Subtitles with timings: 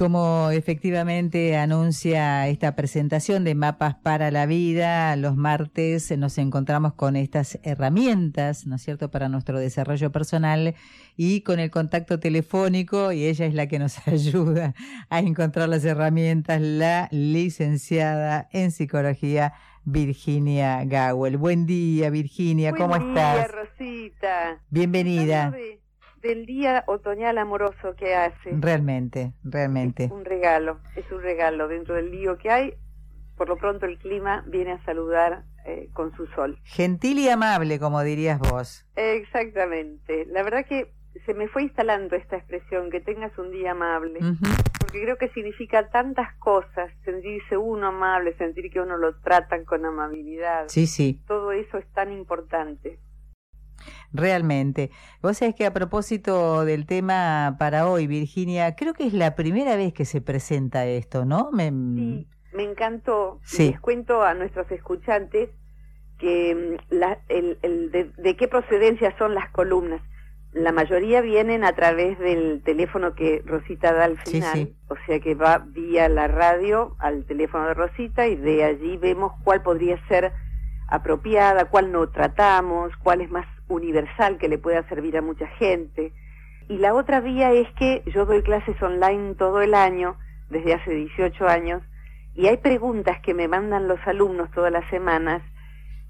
[0.00, 7.16] Como efectivamente anuncia esta presentación de Mapas para la Vida, los martes nos encontramos con
[7.16, 10.74] estas herramientas, ¿no es cierto?, para nuestro desarrollo personal
[11.18, 14.74] y con el contacto telefónico, y ella es la que nos ayuda
[15.10, 19.52] a encontrar las herramientas, la licenciada en psicología.
[19.82, 21.38] Virginia Gawel.
[21.38, 23.36] Buen día, Virginia, ¿cómo Buen estás?
[23.36, 24.60] Día, Rosita.
[24.68, 25.52] Bienvenida
[26.22, 28.50] del día otoñal amoroso que hace.
[28.58, 30.04] Realmente, realmente.
[30.04, 31.68] Es un regalo, es un regalo.
[31.68, 32.74] Dentro del lío que hay,
[33.36, 36.58] por lo pronto el clima viene a saludar eh, con su sol.
[36.64, 38.86] Gentil y amable, como dirías vos.
[38.96, 40.26] Exactamente.
[40.26, 40.92] La verdad que
[41.26, 44.20] se me fue instalando esta expresión, que tengas un día amable,
[44.78, 49.84] porque creo que significa tantas cosas, sentirse uno amable, sentir que uno lo tratan con
[49.84, 50.68] amabilidad.
[50.68, 51.20] Sí, sí.
[51.26, 52.98] Todo eso es tan importante.
[54.12, 54.90] Realmente.
[55.22, 59.76] Vos sabés que a propósito del tema para hoy, Virginia, creo que es la primera
[59.76, 61.50] vez que se presenta esto, ¿no?
[61.52, 61.70] Me...
[61.70, 63.40] Sí, me encantó.
[63.56, 65.50] Les cuento a nuestros escuchantes
[66.18, 70.00] que mm, la, el, el de, qué procedencia son las columnas.
[70.52, 75.36] La mayoría vienen a través del teléfono que Rosita da al final, o sea que
[75.36, 80.32] va vía la radio al teléfono de Rosita y de allí vemos cuál podría ser
[80.88, 86.12] apropiada, cuál no tratamos, cuál es más universal que le pueda servir a mucha gente.
[86.68, 90.16] Y la otra vía es que yo doy clases online todo el año,
[90.50, 91.82] desde hace 18 años,
[92.34, 95.42] y hay preguntas que me mandan los alumnos todas las semanas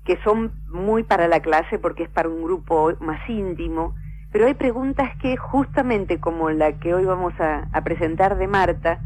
[0.05, 3.95] que son muy para la clase porque es para un grupo más íntimo,
[4.33, 9.01] pero hay preguntas que justamente como la que hoy vamos a, presentar de Marta,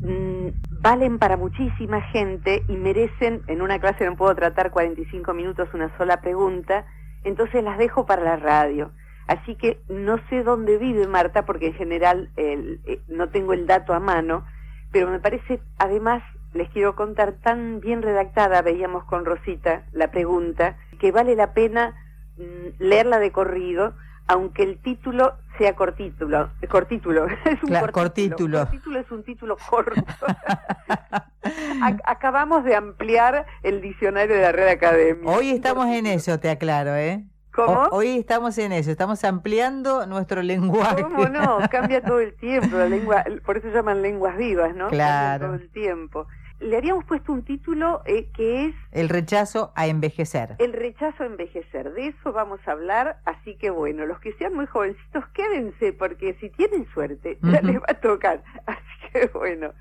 [0.00, 5.68] mm, valen para muchísima gente y merecen, en una clase no puedo tratar 45 minutos
[5.74, 6.86] una sola pregunta,
[7.24, 8.92] entonces las dejo para la radio.
[9.26, 13.94] Así que no sé dónde vive Marta, porque en general eh, no tengo el dato
[13.94, 14.44] a mano,
[14.90, 16.22] pero me parece, además,
[16.52, 21.94] les quiero contar, tan bien redactada, veíamos con Rosita la pregunta, que vale la pena
[22.38, 23.94] mm, leerla de corrido,
[24.30, 26.50] aunque el título sea cortítulo.
[26.68, 28.60] Cortítulo, es un cortítulo.
[28.60, 29.92] Cortítulo es un título corto.
[32.04, 35.28] Acabamos de ampliar el diccionario de la red académica.
[35.28, 37.24] Hoy estamos en eso, te aclaro, ¿eh?
[37.52, 37.88] ¿Cómo?
[37.90, 41.02] hoy estamos en eso, estamos ampliando nuestro lenguaje.
[41.02, 41.58] ¿Cómo no?
[41.68, 44.88] Cambia todo el tiempo, la lengua, por eso llaman lenguas vivas, ¿no?
[44.88, 45.46] Claro.
[45.46, 46.28] todo el tiempo
[46.60, 48.74] le habíamos puesto un título eh, que es...
[48.92, 50.56] El rechazo a envejecer.
[50.58, 51.92] El rechazo a envejecer.
[51.92, 56.34] De eso vamos a hablar, así que bueno, los que sean muy jovencitos, quédense, porque
[56.40, 58.42] si tienen suerte, ya les va a tocar.
[58.66, 59.72] Así que bueno,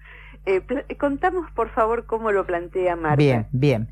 [0.46, 0.62] eh,
[0.98, 3.16] contamos por favor cómo lo plantea Marta.
[3.18, 3.90] Bien, bien.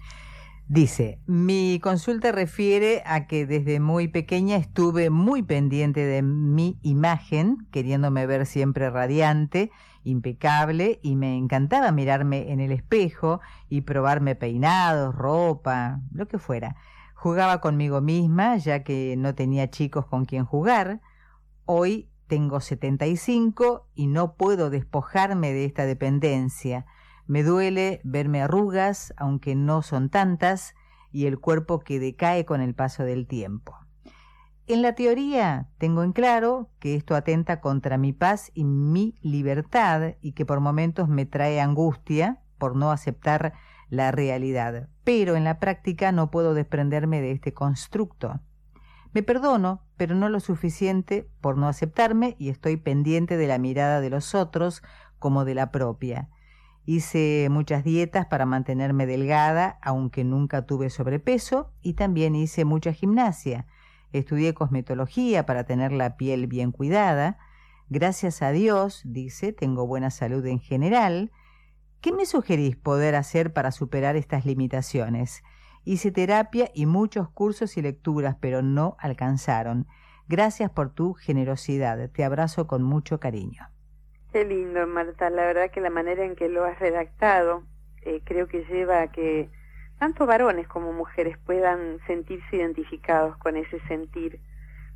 [0.69, 7.66] Dice, mi consulta refiere a que desde muy pequeña estuve muy pendiente de mi imagen,
[7.72, 9.72] queriéndome ver siempre radiante,
[10.03, 13.39] impecable, y me encantaba mirarme en el espejo
[13.69, 16.75] y probarme peinados, ropa, lo que fuera.
[17.13, 21.00] Jugaba conmigo misma, ya que no tenía chicos con quien jugar.
[21.63, 26.85] Hoy tengo 75 y no puedo despojarme de esta dependencia
[27.27, 30.75] me duele verme arrugas, aunque no son tantas,
[31.11, 33.77] y el cuerpo que decae con el paso del tiempo.
[34.67, 40.15] En la teoría tengo en claro que esto atenta contra mi paz y mi libertad
[40.19, 43.53] y que por momentos me trae angustia por no aceptar
[43.89, 48.41] la realidad, pero en la práctica no puedo desprenderme de este constructo.
[49.13, 54.01] Me perdono, pero no lo suficiente por no aceptarme y estoy pendiente de la mirada
[54.01, 54.83] de los otros
[55.17, 56.29] como de la propia.
[56.89, 63.66] Hice muchas dietas para mantenerme delgada, aunque nunca tuve sobrepeso, y también hice mucha gimnasia.
[64.13, 67.39] Estudié cosmetología para tener la piel bien cuidada.
[67.89, 71.34] Gracias a Dios, dice, tengo buena salud en general.
[72.00, 75.44] ¿Qué me sugerís poder hacer para superar estas limitaciones?
[75.84, 79.88] Hice terapia y muchos cursos y lecturas, pero no alcanzaron.
[80.30, 82.10] Gracias por tu generosidad.
[82.12, 83.76] Te abrazo con mucho cariño.
[84.38, 85.31] Qué lindo, Marta.
[85.31, 87.63] La verdad que la manera en que lo has redactado
[88.04, 89.50] eh, creo que lleva a que
[89.98, 94.39] tanto varones como mujeres puedan sentirse identificados con ese sentir.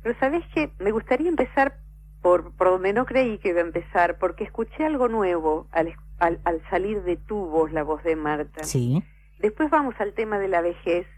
[0.00, 1.76] Pero sabes que me gustaría empezar
[2.20, 6.38] por, por donde no creí que iba a empezar, porque escuché algo nuevo al, al,
[6.44, 8.62] al salir de tu voz, la voz de Marta.
[8.62, 9.02] Sí.
[9.40, 11.08] Después vamos al tema de la vejez,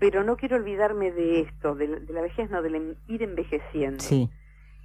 [0.00, 4.00] pero no quiero olvidarme de esto, de, la vejez, no, de ir envejeciendo.
[4.02, 4.28] Sí.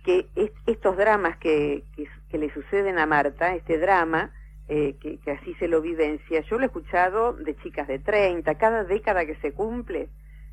[0.03, 0.29] Que
[0.67, 4.31] estos dramas que, que, le suceden a Marta, este drama,
[4.67, 8.55] eh, que, que, así se lo vivencia, yo lo he escuchado de chicas de 30,
[8.55, 10.09] cada década que se cumple,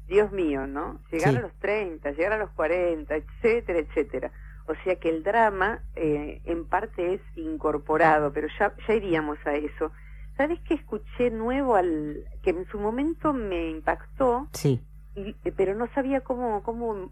[0.06, 1.00] Dios mío, ¿no?
[1.10, 4.30] Llegar a los 30, llegar a los 40, etcétera, etcétera.
[4.66, 9.54] O sea que el drama eh, en parte es incorporado, pero ya, ya iríamos a
[9.54, 9.90] eso.
[10.36, 14.48] ¿Sabes qué escuché nuevo al que en su momento me impactó?
[14.52, 14.82] Sí.
[15.14, 17.10] Y, eh, pero no sabía cómo, cómo,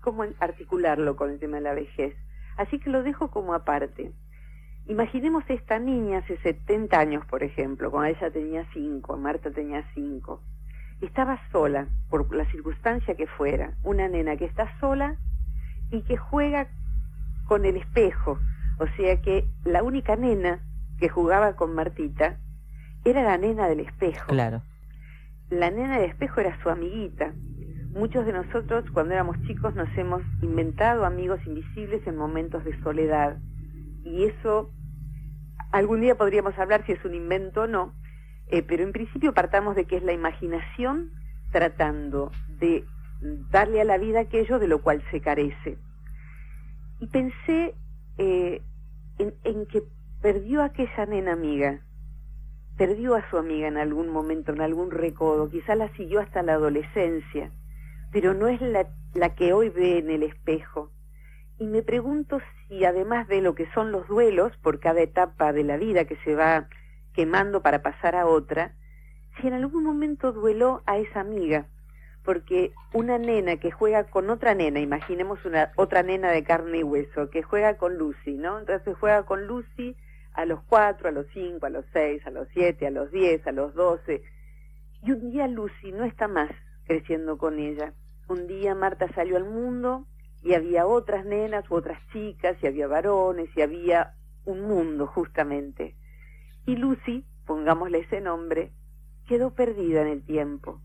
[0.00, 2.14] cómo articularlo con el tema de la vejez.
[2.56, 4.12] Así que lo dejo como aparte.
[4.86, 10.40] Imaginemos esta niña hace 70 años, por ejemplo, cuando ella tenía 5, Marta tenía 5.
[11.00, 15.16] Estaba sola, por la circunstancia que fuera, una nena que está sola
[15.90, 16.68] y que juega
[17.46, 18.38] con el espejo.
[18.78, 20.60] O sea que la única nena
[20.98, 22.36] que jugaba con Martita
[23.04, 24.26] era la nena del espejo.
[24.26, 24.62] Claro.
[25.50, 27.32] La nena del espejo era su amiguita.
[27.92, 33.36] Muchos de nosotros cuando éramos chicos nos hemos inventado amigos invisibles en momentos de soledad.
[34.02, 34.70] Y eso
[35.72, 37.92] algún día podríamos hablar si es un invento o no,
[38.46, 41.10] eh, pero en principio partamos de que es la imaginación
[41.50, 42.84] tratando de
[43.50, 45.76] darle a la vida aquello de lo cual se carece.
[46.98, 47.74] Y pensé
[48.16, 48.62] eh,
[49.18, 49.82] en, que
[50.22, 51.80] perdió a aquella nena amiga,
[52.78, 56.54] perdió a su amiga en algún momento, en algún recodo, quizá la siguió hasta la
[56.54, 57.50] adolescencia,
[58.12, 60.92] pero no es la, la que hoy ve en el espejo.
[61.58, 65.64] Y me pregunto si además de lo que son los duelos por cada etapa de
[65.64, 66.68] la vida que se va
[67.14, 68.74] quemando para pasar a otra,
[69.40, 71.66] si en algún momento dueló a esa amiga,
[72.24, 76.82] porque una nena que juega con otra nena, imaginemos una otra nena de carne y
[76.82, 78.58] hueso, que juega con Lucy, ¿no?
[78.58, 79.96] Entonces juega con Lucy
[80.34, 83.46] a los cuatro, a los cinco, a los seis, a los siete, a los diez,
[83.46, 84.22] a los doce.
[85.02, 86.50] Y un día Lucy no está más
[86.86, 87.92] creciendo con ella.
[88.28, 90.06] Un día Marta salió al mundo
[90.42, 94.14] y había otras nenas u otras chicas y había varones y había
[94.44, 95.96] un mundo justamente.
[96.66, 98.72] Y Lucy, pongámosle ese nombre,
[99.26, 100.80] quedó perdida en el tiempo.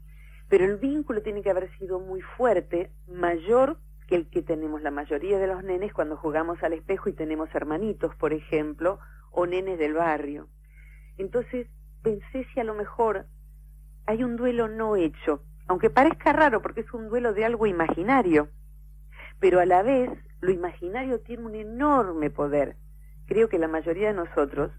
[0.49, 4.91] Pero el vínculo tiene que haber sido muy fuerte, mayor que el que tenemos la
[4.91, 8.99] mayoría de los nenes cuando jugamos al espejo y tenemos hermanitos, por ejemplo,
[9.31, 10.47] o nenes del barrio.
[11.17, 11.67] Entonces
[12.01, 13.25] pensé si a lo mejor
[14.05, 18.49] hay un duelo no hecho, aunque parezca raro porque es un duelo de algo imaginario,
[19.39, 20.09] pero a la vez
[20.41, 22.77] lo imaginario tiene un enorme poder.
[23.25, 24.71] Creo que la mayoría de nosotros,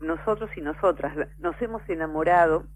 [0.00, 2.66] nosotros y nosotras, nos hemos enamorado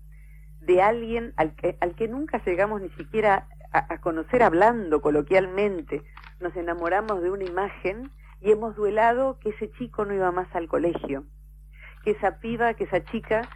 [0.61, 6.03] de alguien al que, nunca llegamos ni siquiera a conocer hablando coloquialmente.
[6.41, 8.11] Nos enamoramos de una imagen
[8.41, 11.25] y hemos duelado que ese chico no iba más al colegio,
[12.05, 13.49] que esa piba, que esa chica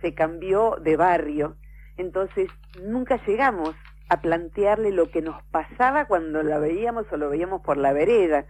[0.00, 1.56] se cambió de barrio.
[1.96, 2.48] Entonces
[2.82, 3.74] nunca llegamos
[4.08, 8.46] a plantearle lo que nos pasaba cuando la veíamos o lo veíamos por la vereda.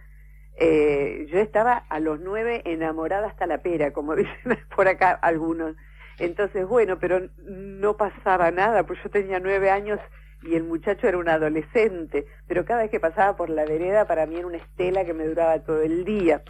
[0.57, 5.75] Eh, yo estaba a los nueve enamorada hasta la pera, como dicen por acá algunos.
[6.19, 9.99] Entonces, bueno, pero no pasaba nada, pues yo tenía nueve años
[10.43, 14.25] y el muchacho era un adolescente, pero cada vez que pasaba por la vereda para
[14.25, 16.43] mí era una estela que me duraba todo el día.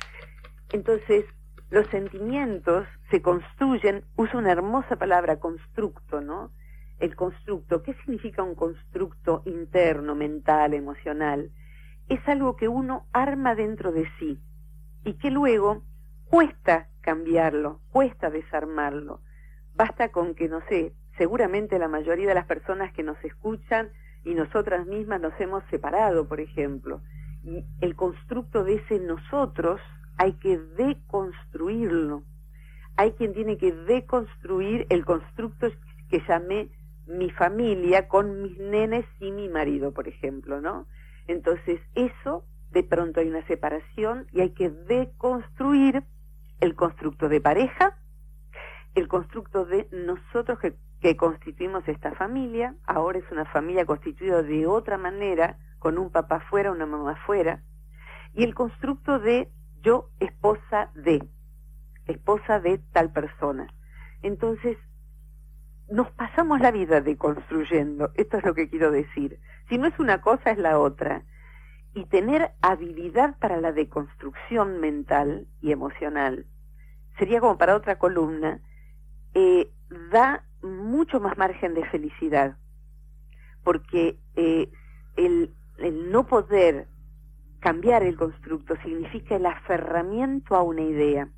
[0.71, 1.25] Entonces,
[1.69, 6.51] los sentimientos se construyen, uso una hermosa palabra, constructo, ¿no?
[6.99, 11.51] El constructo, ¿qué significa un constructo interno, mental, emocional?
[12.07, 14.39] Es algo que uno arma dentro de sí
[15.03, 15.83] y que luego
[16.25, 19.21] cuesta cambiarlo, cuesta desarmarlo.
[19.75, 23.89] Basta con que, no sé, seguramente la mayoría de las personas que nos escuchan
[24.23, 27.01] y nosotras mismas nos hemos separado, por ejemplo.
[27.43, 29.79] Y el constructo de ese nosotros
[30.17, 32.23] hay que deconstruirlo.
[32.97, 35.67] Hay quien tiene que deconstruir el constructo
[36.09, 36.69] que llamé
[37.07, 40.87] mi familia con mis nenes y mi marido, por ejemplo, ¿no?
[41.27, 46.03] Entonces, eso, de pronto hay una separación y hay que deconstruir
[46.59, 47.97] el constructo de pareja,
[48.95, 50.59] el constructo de nosotros
[51.01, 56.39] que constituimos esta familia, ahora es una familia constituida de otra manera, con un papá
[56.49, 57.61] fuera, una mamá fuera,
[58.33, 61.27] y el constructo de yo esposa de,
[62.07, 63.67] esposa de tal persona.
[64.21, 64.77] Entonces,
[65.89, 69.39] nos pasamos la vida deconstruyendo, esto es lo que quiero decir.
[69.69, 71.23] Si no es una cosa, es la otra.
[71.93, 76.45] Y tener habilidad para la deconstrucción mental y emocional
[77.17, 78.59] sería como para otra columna,
[79.33, 79.71] eh,
[80.11, 82.57] da mucho más margen de felicidad,
[83.63, 84.69] porque eh,
[85.15, 86.87] el, el no poder
[87.59, 91.29] cambiar el constructo significa el aferramiento a una idea.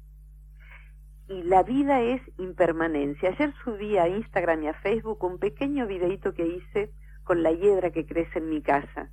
[1.27, 3.29] Y la vida es impermanencia.
[3.29, 6.91] Ayer subí a Instagram y a Facebook un pequeño videito que hice
[7.23, 9.09] con la hiedra que crece en mi casa.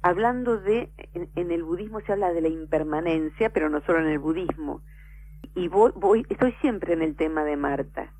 [0.00, 4.18] Hablando de, en, el budismo se habla de la impermanencia, pero no solo en el
[4.18, 4.82] budismo.
[5.54, 8.12] Y voy, estoy siempre en el tema de Marta.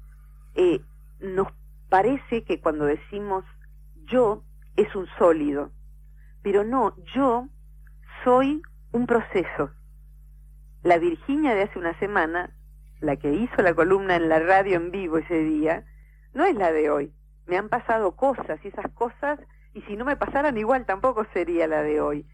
[0.54, 0.80] Eh,
[1.20, 1.48] nos
[1.88, 3.44] parece que cuando decimos
[4.06, 4.44] yo
[4.76, 5.70] es un sólido,
[6.42, 7.48] pero no, yo
[8.22, 8.62] soy
[8.92, 9.70] un proceso.
[10.82, 12.54] La Virginia de hace una semana
[13.00, 15.84] la que hizo la columna en la radio en vivo ese día,
[16.32, 17.12] no es la de hoy.
[17.46, 19.38] Me han pasado cosas y esas cosas,
[19.74, 22.26] y si no me pasaran igual tampoco sería la de hoy.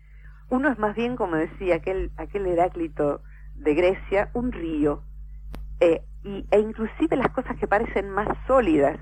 [0.49, 3.23] Uno es más bien, como decía aquel, aquel Heráclito
[3.55, 5.03] de Grecia, un río.
[5.81, 8.99] Eh, y, e inclusive las cosas que parecen más sólidas,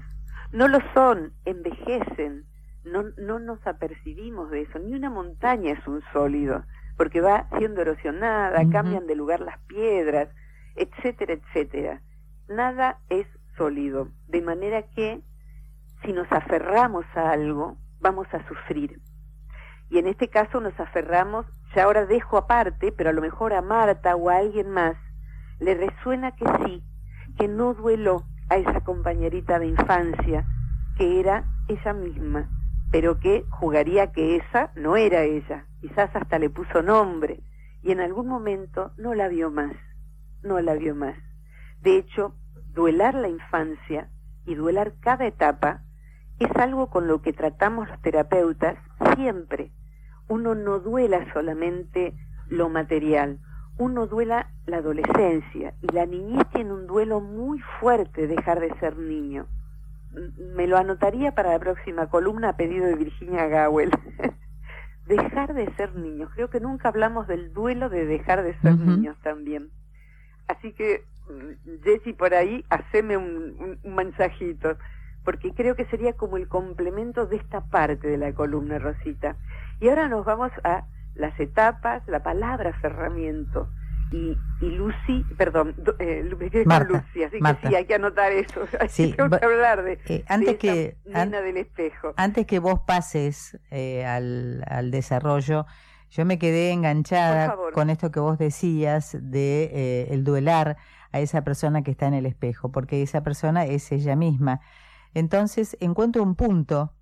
[0.53, 2.45] no lo son, envejecen,
[2.85, 4.79] no, no nos apercibimos de eso.
[4.79, 6.65] Ni una montaña es un sólido,
[6.97, 10.29] porque va siendo erosionada, cambian de lugar las piedras,
[10.79, 12.01] etcétera, etcétera.
[12.49, 15.21] Nada es sólido, de manera que
[16.03, 19.01] si nos aferramos a algo, vamos a sufrir.
[19.91, 23.63] Y en este caso nos aferramos, ya ahora dejo aparte, pero a lo mejor a
[23.63, 24.97] Marta o a alguien más,
[25.59, 26.85] le resuena que sí,
[27.37, 30.47] que no dueló a esa compañerita de infancia,
[30.97, 32.49] que era ella misma,
[32.91, 37.41] pero que jugaría que esa no era ella, quizás hasta le puso nombre,
[37.83, 39.73] y en algún momento no la vio más
[40.43, 41.17] no la vio más.
[41.83, 42.35] De hecho,
[42.75, 44.09] duelar la infancia
[44.47, 45.83] y duelar cada etapa
[46.39, 48.77] es algo con lo que tratamos los terapeutas
[49.17, 49.73] siempre.
[50.29, 52.15] Uno no duela solamente
[52.49, 53.41] lo material,
[53.79, 58.97] uno duela la adolescencia y la niñez tiene un duelo muy fuerte dejar de ser
[58.97, 59.47] niño.
[60.55, 63.91] Me lo anotaría para la próxima columna a pedido de Virginia Gawel.
[65.09, 66.31] dejar de ser niños.
[66.35, 69.71] Creo que nunca hablamos del duelo de dejar de ser niños también.
[70.49, 74.77] Así que, mm, Jessy, por ahí, haceme un, mensajito,
[75.25, 79.37] porque creo que sería como el complemento de esta parte de la columna, Rosita.
[79.81, 83.69] Y ahora nos vamos a las etapas, la palabra cerramiento.
[84.11, 86.25] Y, y Lucy, perdón, eh,
[86.65, 88.63] Marta, Lucy, así que sí, hay que anotar eso.
[88.81, 92.15] Hay que hablar de, eh, antes que, del espejo.
[92.17, 95.67] Antes que vos pases eh, al, al desarrollo,
[96.11, 100.77] yo me quedé enganchada con esto que vos decías de eh, el duelar
[101.13, 104.61] a esa persona que está en el espejo, porque esa persona es ella misma.
[105.15, 106.95] Entonces encuentro un punto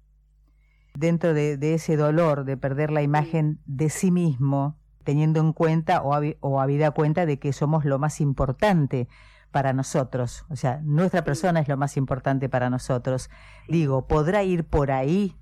[0.94, 6.18] dentro de, ese dolor de perder la imagen de sí mismo, teniendo en cuenta o,
[6.40, 9.08] o habida cuenta de que somos lo más importante
[9.52, 13.30] para nosotros, o sea, nuestra persona es lo más importante para nosotros.
[13.68, 15.34] Digo, ¿podrá ir por ahí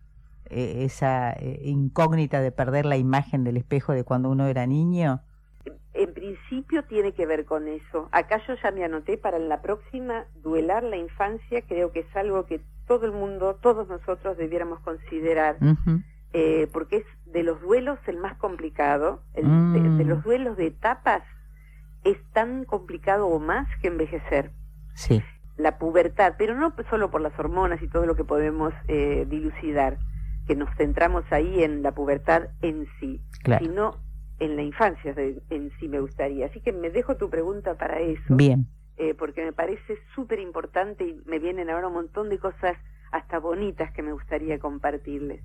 [0.51, 5.23] eh, esa eh, incógnita de perder la imagen del espejo de cuando uno era niño?
[5.95, 8.09] En principio tiene que ver con eso.
[8.13, 12.45] Acá yo ya me anoté para la próxima, duelar la infancia, creo que es algo
[12.45, 15.57] que todo el mundo, todos nosotros debiéramos considerar,
[16.35, 20.09] eh, porque es de los duelos el más complicado, el, de, mm.
[20.09, 21.23] los duelos de etapas
[22.03, 24.51] es tan complicado o más que envejecer.
[24.93, 25.23] Sí.
[25.57, 29.99] La pubertad, pero no solo por las hormonas y todo lo que podemos dilucidar,
[30.47, 33.21] que nos centramos ahí en la pubertad en sí,
[33.59, 33.97] sino
[34.39, 36.47] en la infancia en sí me gustaría.
[36.47, 38.35] Así que me dejo tu pregunta para eso.
[38.35, 38.67] Bien.
[38.97, 42.77] Eh, porque me parece súper importante y me vienen ahora un montón de cosas
[43.11, 45.43] hasta bonitas que me gustaría compartirles.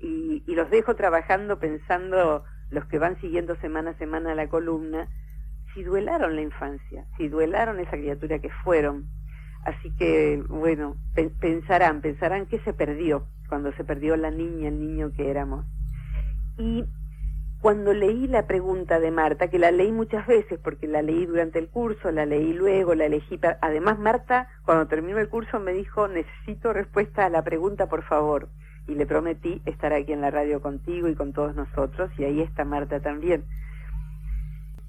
[0.00, 5.08] Y, y los dejo trabajando pensando los que van siguiendo semana a semana la columna,
[5.72, 9.06] si duelaron la infancia, si duelaron esa criatura que fueron.
[9.64, 10.96] Así que, bueno,
[11.40, 15.64] pensarán, pensarán qué se perdió, cuando se perdió la niña, el niño que éramos.
[16.58, 16.84] Y
[17.60, 21.58] cuando leí la pregunta de Marta, que la leí muchas veces porque la leí durante
[21.58, 23.40] el curso, la leí luego, la elegí.
[23.62, 28.50] Además, Marta, cuando terminó el curso, me dijo, necesito respuesta a la pregunta, por favor.
[28.86, 32.42] Y le prometí estar aquí en la radio contigo y con todos nosotros, y ahí
[32.42, 33.44] está Marta también.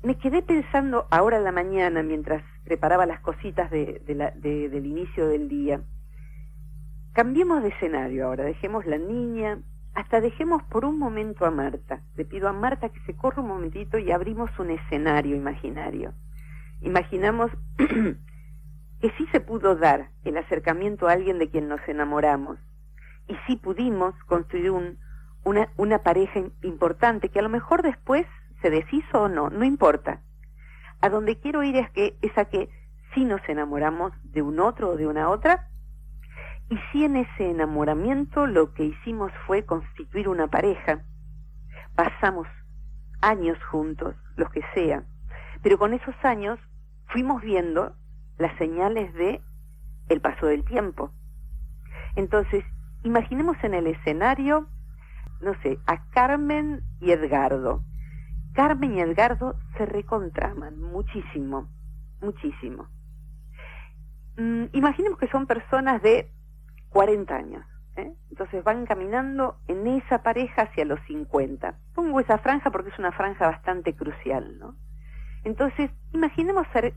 [0.04, 5.48] Me quedé pensando ahora en la mañana, mientras preparaba las cositas de, del inicio del
[5.48, 5.82] día,
[7.16, 9.60] Cambiemos de escenario ahora, dejemos la niña,
[9.94, 12.02] hasta dejemos por un momento a Marta.
[12.18, 16.14] Le pido a Marta que se corra un momentito y abrimos un escenario imaginario.
[16.82, 22.60] Imaginamos que sí se pudo dar el acercamiento a alguien de quien nos enamoramos
[23.30, 24.98] y sí pudimos construir un,
[25.46, 28.26] una, una pareja importante que a lo mejor después
[28.62, 30.20] se deshizo o no, no importa.
[31.06, 32.68] A donde quiero ir es que es a que
[33.14, 35.68] sí nos enamoramos de un otro o de una otra,
[36.68, 41.04] y si en ese enamoramiento lo que hicimos fue constituir una pareja,
[41.94, 42.48] pasamos
[43.22, 45.04] años juntos, los que sea,
[45.62, 46.58] pero con esos años
[47.10, 47.96] fuimos viendo
[48.40, 49.44] las señales de
[50.10, 51.12] el paso del tiempo.
[52.16, 52.66] Entonces,
[53.04, 54.68] imaginemos en el escenario,
[55.40, 57.84] no sé, a Carmen y Edgardo.
[58.56, 61.68] Carmen y Edgardo se recontraman muchísimo,
[62.22, 62.88] muchísimo.
[64.38, 66.32] Mm, imaginemos que son personas de
[66.90, 67.66] 40 años.
[67.98, 68.14] ¿eh?
[68.30, 71.76] Entonces van caminando en esa pareja hacia los 50.
[71.94, 74.76] Pongo esa franja porque es una franja bastante crucial, ¿no?
[75.44, 76.94] Entonces, imaginemos ser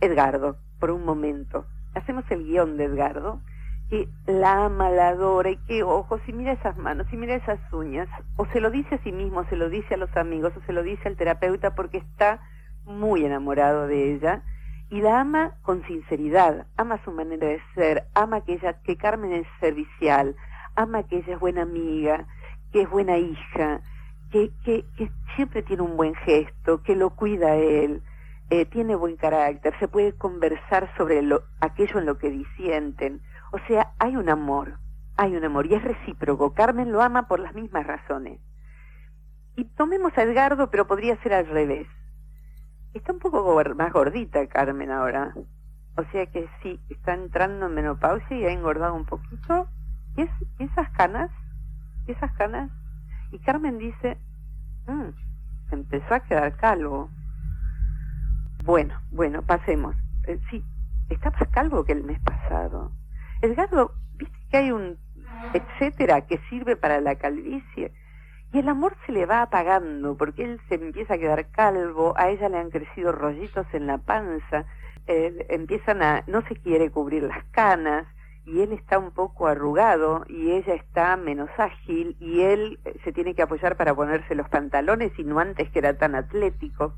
[0.00, 1.66] Edgardo por un momento.
[1.94, 3.40] Hacemos el guion de Edgardo,
[3.88, 7.60] que la ama, la adora, y qué ojos, y mira esas manos, y mira esas
[7.72, 8.08] uñas.
[8.36, 10.60] O se lo dice a sí mismo, o se lo dice a los amigos, o
[10.62, 12.40] se lo dice al terapeuta porque está
[12.84, 14.42] muy enamorado de ella
[14.88, 19.32] y la ama con sinceridad, ama su manera de ser, ama que ella, que Carmen
[19.32, 20.36] es servicial,
[20.76, 22.26] ama que ella es buena amiga,
[22.72, 23.80] que es buena hija,
[24.30, 28.02] que, que, que siempre tiene un buen gesto, que lo cuida él,
[28.50, 33.20] eh, tiene buen carácter, se puede conversar sobre lo, aquello en lo que disienten.
[33.56, 34.78] O sea, hay un amor,
[35.16, 36.52] hay un amor y es recíproco.
[36.52, 38.38] Carmen lo ama por las mismas razones.
[39.56, 41.88] Y tomemos a Edgardo, pero podría ser al revés.
[42.92, 45.32] Está un poco más gordita Carmen ahora.
[45.96, 49.66] O sea que sí, está entrando en menopausia y ha engordado un poquito.
[50.18, 51.30] ¿Y es, esas canas?
[52.06, 52.70] ¿Esas canas?
[53.32, 54.18] Y Carmen dice,
[54.86, 55.08] mmm,
[55.70, 57.08] empezó a quedar calvo.
[58.66, 59.96] Bueno, bueno, pasemos.
[60.26, 60.62] Eh, sí,
[61.08, 62.92] está más calvo que el mes pasado.
[63.42, 64.98] Edgardo, viste que hay un
[65.52, 67.92] etcétera que sirve para la calvicie
[68.52, 72.30] y el amor se le va apagando porque él se empieza a quedar calvo, a
[72.30, 74.64] ella le han crecido rollitos en la panza,
[75.06, 78.06] empiezan a, no se quiere cubrir las canas
[78.44, 83.12] y él está un poco arrugado y ella está menos ágil y él eh, se
[83.12, 86.94] tiene que apoyar para ponerse los pantalones y no antes que era tan atlético.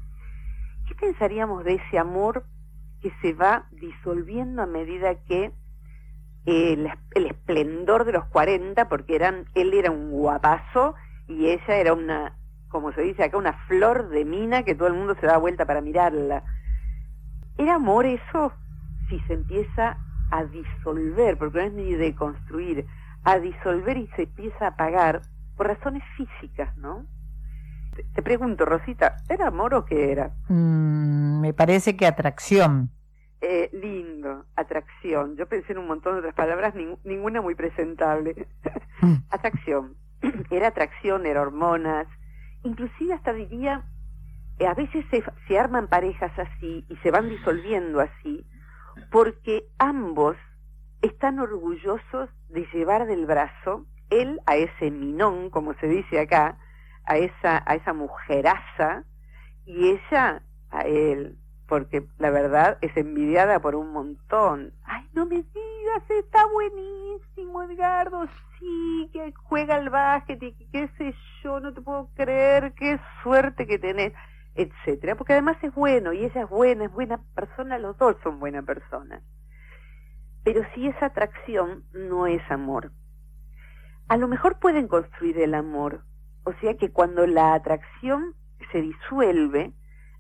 [0.87, 2.45] ¿Qué pensaríamos de ese amor
[3.01, 5.53] que se va disolviendo a medida que
[6.49, 10.95] el, esplendor de los 40, porque eran, él era un guapazo,
[11.27, 12.37] y ella era una,
[12.69, 15.67] como se dice acá, una flor de mina que todo el mundo se da vuelta
[15.67, 16.43] para mirarla.
[17.57, 18.53] ¿Era amor eso?
[19.09, 19.99] Si se empieza
[20.31, 22.87] a disolver, porque no es ni de construir,
[23.25, 25.23] a disolver y se empieza a apagar
[25.57, 27.05] por razones físicas, ¿no?
[28.15, 30.31] Te, pregunto, Rosita, ¿era amor o qué era?
[30.49, 32.93] Mm, me parece que atracción.
[33.41, 35.37] Eh, lindo, atracción.
[35.37, 36.75] Yo pensé en un montón de otras palabras,
[37.05, 38.47] ninguna muy presentable.
[39.01, 39.15] Mm.
[39.31, 39.95] atracción.
[40.51, 42.09] era atracción, era hormonas,
[42.65, 43.85] inclusive hasta diría,
[44.59, 48.45] eh, a veces se, se arman parejas así y se van disolviendo así,
[49.13, 50.37] porque ambos
[51.01, 56.59] están orgullosos de llevar del brazo él a ese minón, como se dice acá,
[57.05, 59.05] a esa, a esa mujeraza,
[59.65, 64.73] y ella a él, porque la verdad es envidiada por un montón.
[64.85, 68.27] Ay, no me digas, está buenísimo, Edgardo,
[68.59, 73.67] sí, que juega al básquet y qué sé yo, no te puedo creer, qué suerte
[73.67, 74.15] que tenés,
[74.55, 78.41] etcétera, porque además es bueno y ella es buena, es buena persona, los dos son
[78.41, 79.21] buena persona.
[80.45, 82.93] Pero si esa atracción no es amor,
[84.09, 86.01] a lo mejor pueden construir el amor,
[86.45, 88.35] o sea que cuando la atracción
[88.73, 89.75] se disuelve,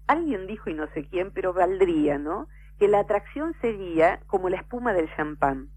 [0.09, 2.49] alguien dijo y no sé quién, pero valdría, ¿no?
[2.79, 5.68] Que la atracción sería como la espuma del champán,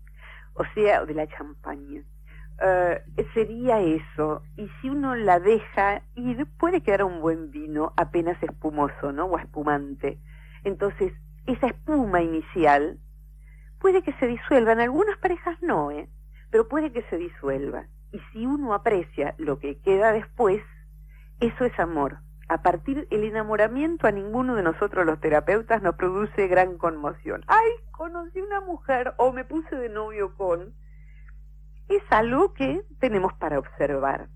[0.53, 2.01] o sea, de la champaña.
[2.63, 3.01] Eh,
[3.33, 4.43] sería eso.
[4.55, 9.25] Y si uno la deja ir, puede quedar un buen vino apenas espumoso, ¿no?
[9.25, 10.19] O espumante.
[10.63, 11.13] Entonces,
[11.47, 12.99] esa espuma inicial
[13.79, 14.73] puede que se disuelva.
[14.73, 16.07] En algunas parejas no, ¿eh?
[16.51, 17.85] Pero puede que se disuelva.
[18.11, 20.61] Y si uno aprecia lo que queda después,
[21.39, 22.19] eso es amor.
[22.51, 27.45] A partir del enamoramiento a ninguno de nosotros los terapeutas nos produce gran conmoción.
[27.47, 30.73] Ay, conocí una mujer o me puse de novio con
[31.87, 34.27] es algo que tenemos para observar.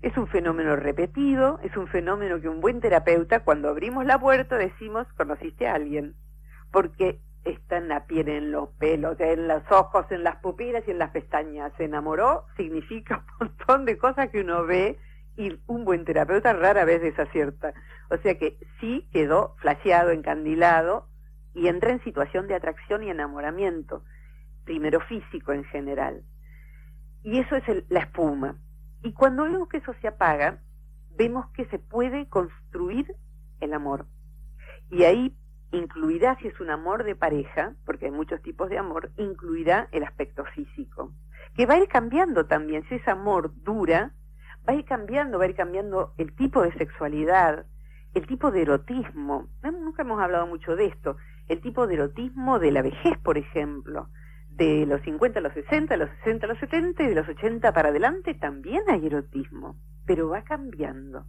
[0.00, 4.56] Es un fenómeno repetido, es un fenómeno que un buen terapeuta, cuando abrimos la puerta,
[4.56, 6.14] decimos, conociste a alguien,
[6.72, 10.92] porque está en la piel, en los pelos, en los ojos, en las pupilas y
[10.92, 11.74] en las pestañas.
[11.76, 14.98] Se enamoró significa un montón de cosas que uno ve
[15.36, 17.74] y un buen terapeuta rara vez desacierta.
[18.10, 21.08] O sea que sí quedó flasheado, encandilado
[21.54, 24.04] y entra en situación de atracción y enamoramiento,
[24.64, 26.22] primero físico en general.
[27.22, 28.58] Y eso es la espuma.
[29.02, 30.60] Y cuando vemos que eso se apaga,
[31.16, 33.14] vemos que se puede construir
[33.60, 34.06] el amor.
[34.90, 35.36] Y ahí
[35.72, 40.04] incluirá, si es un amor de pareja, porque hay muchos tipos de amor, incluirá el
[40.04, 41.12] aspecto físico,
[41.56, 42.84] que va a ir cambiando también.
[42.88, 44.12] Si ese amor dura,
[44.68, 47.66] va a ir cambiando, va a ir cambiando el tipo de sexualidad,
[48.14, 51.16] el tipo de erotismo, nunca hemos hablado mucho de esto,
[51.48, 54.08] el tipo de erotismo de la vejez, por ejemplo,
[54.50, 57.28] de los 50 a los 60, de los 60 a los 70 y de los
[57.28, 61.26] 80 para adelante también hay erotismo, pero va cambiando.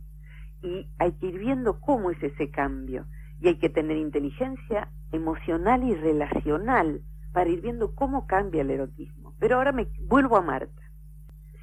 [0.61, 3.05] Y hay que ir viendo cómo es ese cambio.
[3.39, 7.01] Y hay que tener inteligencia emocional y relacional
[7.33, 9.35] para ir viendo cómo cambia el erotismo.
[9.39, 10.81] Pero ahora me vuelvo a Marta.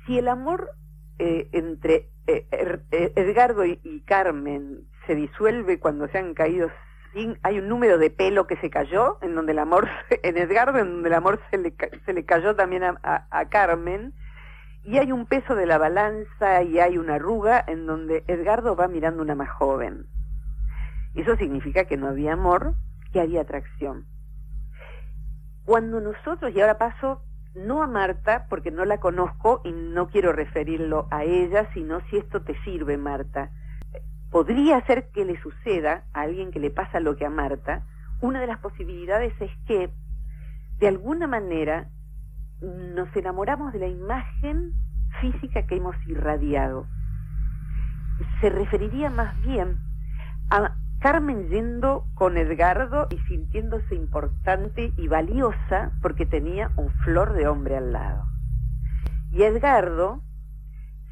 [0.06, 0.70] Si el amor
[1.18, 6.70] eh, entre eh, er, eh, Edgardo y, Carmen se disuelve cuando se han caído
[7.12, 9.88] sin, hay un número de pelo que se cayó, en donde el amor,
[10.22, 11.74] en Edgardo, en donde el amor se le,
[12.06, 12.98] se le cayó también a,
[13.30, 14.14] a Carmen,
[14.84, 18.88] y hay un peso de la balanza y hay una arruga en donde Edgardo va
[18.88, 20.06] mirando una más joven.
[21.14, 22.74] Eso significa que no había amor,
[23.12, 24.06] que había atracción.
[25.64, 27.22] Cuando nosotros, y ahora paso
[27.54, 32.16] no a Marta, porque no la conozco y no quiero referirlo a ella, sino si
[32.16, 33.50] esto te sirve, Marta.
[34.30, 37.84] Podría ser que le suceda a alguien que le pasa lo que a Marta.
[38.20, 39.90] Una de las posibilidades es que,
[40.78, 41.88] de alguna manera,
[42.60, 44.72] nos enamoramos de la imagen
[45.20, 46.86] física que hemos irradiado.
[48.40, 49.78] Se referiría más bien
[50.50, 57.48] a Carmen yendo con Edgardo y sintiéndose importante y valiosa porque tenía un flor de
[57.48, 58.24] hombre al lado.
[59.32, 60.22] Y Edgardo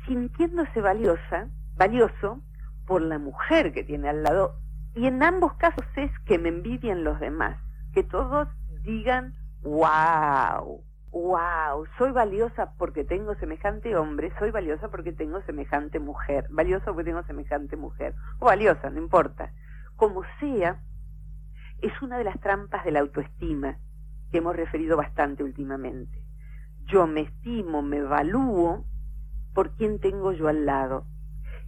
[0.06, 2.40] sintiéndose valiosa, valioso
[2.86, 4.60] por la mujer que tiene al lado.
[4.94, 7.58] Y en ambos casos es que me envidian los demás,
[7.92, 8.46] que todos
[8.84, 16.46] digan, wow, wow, soy valiosa porque tengo semejante hombre, soy valiosa porque tengo semejante mujer,
[16.50, 19.52] valiosa porque tengo semejante mujer, o valiosa, no importa
[20.00, 20.80] como sea,
[21.82, 23.76] es una de las trampas de la autoestima
[24.32, 26.24] que hemos referido bastante últimamente.
[26.86, 28.86] Yo me estimo, me evalúo
[29.54, 31.04] por quien tengo yo al lado.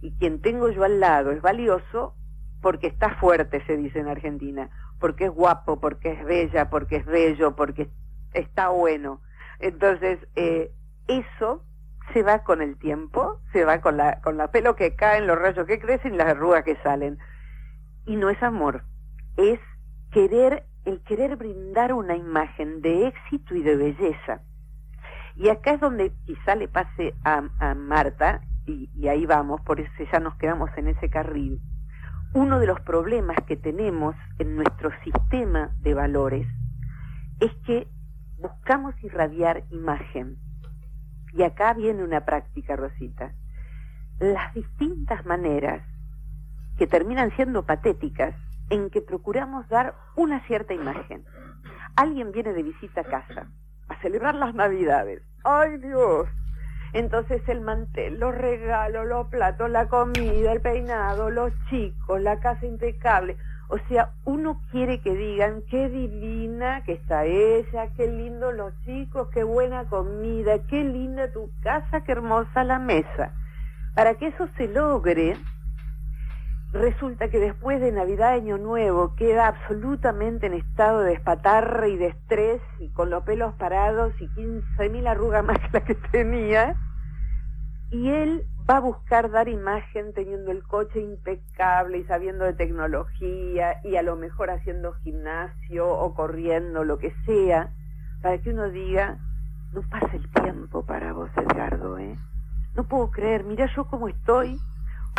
[0.01, 2.15] Y quien tengo yo al lado es valioso
[2.59, 7.05] porque está fuerte, se dice en Argentina, porque es guapo, porque es bella, porque es
[7.05, 7.91] bello, porque
[8.33, 9.21] está bueno.
[9.59, 10.73] Entonces, eh,
[11.07, 11.63] eso
[12.13, 15.37] se va con el tiempo, se va con la, con la pelo que caen, los
[15.37, 17.19] rayos que crecen y las arrugas que salen
[18.05, 18.83] y no es amor,
[19.37, 19.59] es
[20.11, 24.41] querer, el querer brindar una imagen de éxito y de belleza.
[25.35, 29.79] Y acá es donde quizá le pase a, a Marta, y, y, ahí vamos, por
[29.79, 31.59] eso ya nos quedamos en ese carril,
[32.33, 36.47] uno de los problemas que tenemos en nuestro sistema de valores
[37.39, 37.87] es que
[38.39, 40.37] buscamos irradiar imagen.
[41.33, 43.33] Y acá viene una práctica, Rosita.
[44.19, 45.83] Las distintas maneras
[46.77, 48.35] que terminan siendo patéticas
[48.69, 51.23] en que procuramos dar una cierta imagen.
[51.95, 53.47] Alguien viene de visita a casa
[53.89, 55.21] a celebrar las Navidades.
[55.43, 56.27] ¡Ay Dios!
[56.93, 62.65] Entonces el mantel, los regalos, los platos, la comida, el peinado, los chicos, la casa
[62.65, 63.35] impecable.
[63.69, 69.29] O sea, uno quiere que digan qué divina que está ella, qué lindo los chicos,
[69.33, 73.31] qué buena comida, qué linda tu casa, qué hermosa la mesa.
[73.95, 75.35] Para que eso se logre,
[76.73, 82.07] resulta que después de Navidad Año Nuevo queda absolutamente en estado de despatarre y de
[82.07, 86.75] estrés y con los pelos parados y 15.000 arrugas más que la que tenía.
[87.91, 93.79] Y él va a buscar dar imagen teniendo el coche impecable y sabiendo de tecnología
[93.83, 97.69] y a lo mejor haciendo gimnasio o corriendo, lo que sea,
[98.23, 99.19] para que uno diga,
[99.73, 102.17] no pasa el tiempo para vos, Edgardo, ¿eh?
[102.75, 104.59] No puedo creer, mira yo cómo estoy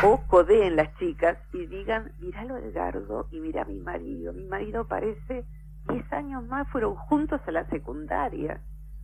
[0.02, 4.32] o codeen las chicas y digan, míralo Edgardo y mira a mi marido.
[4.32, 5.44] Mi marido parece
[5.88, 8.60] 10 años más, fueron juntos a la secundaria.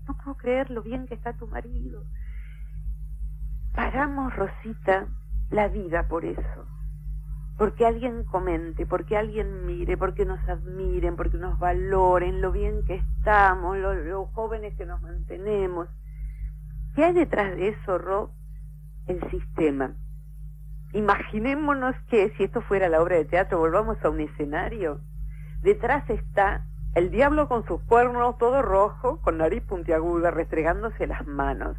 [0.09, 2.03] No puedo creer lo bien que está tu marido.
[3.74, 5.07] Paramos, Rosita,
[5.50, 6.66] la vida por eso.
[7.57, 12.96] Porque alguien comente, porque alguien mire, porque nos admiren, porque nos valoren lo bien que
[12.96, 15.88] estamos, los jóvenes que nos mantenemos.
[16.94, 18.33] ¿Qué hay detrás de eso, Ro?
[19.07, 19.94] El sistema
[20.92, 25.00] Imaginémonos que si esto fuera la obra de teatro, volvamos a un escenario.
[25.62, 26.64] Detrás está
[26.96, 31.76] el diablo con sus cuernos todo rojo, con nariz puntiaguda, restregándose las manos,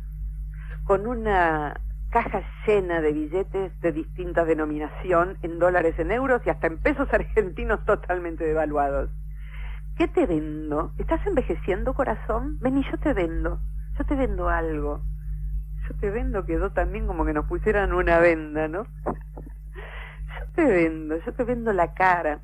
[0.85, 6.67] con una caja llena de billetes de distinta denominación en dólares, en euros y hasta
[6.67, 9.09] en pesos argentinos totalmente devaluados.
[9.97, 10.93] ¿Qué te vendo?
[10.97, 12.59] ¿Estás envejeciendo, corazón?
[12.61, 13.59] Ven y yo te vendo.
[13.97, 15.01] Yo te vendo algo
[15.87, 18.83] yo te vendo quedó también como que nos pusieran una venda, ¿no?
[19.05, 22.41] Yo te vendo, yo te vendo la cara.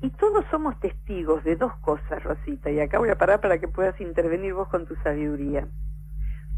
[0.00, 3.66] Y todos somos testigos de dos cosas, Rosita, y acá voy a parar para que
[3.66, 5.66] puedas intervenir vos con tu sabiduría.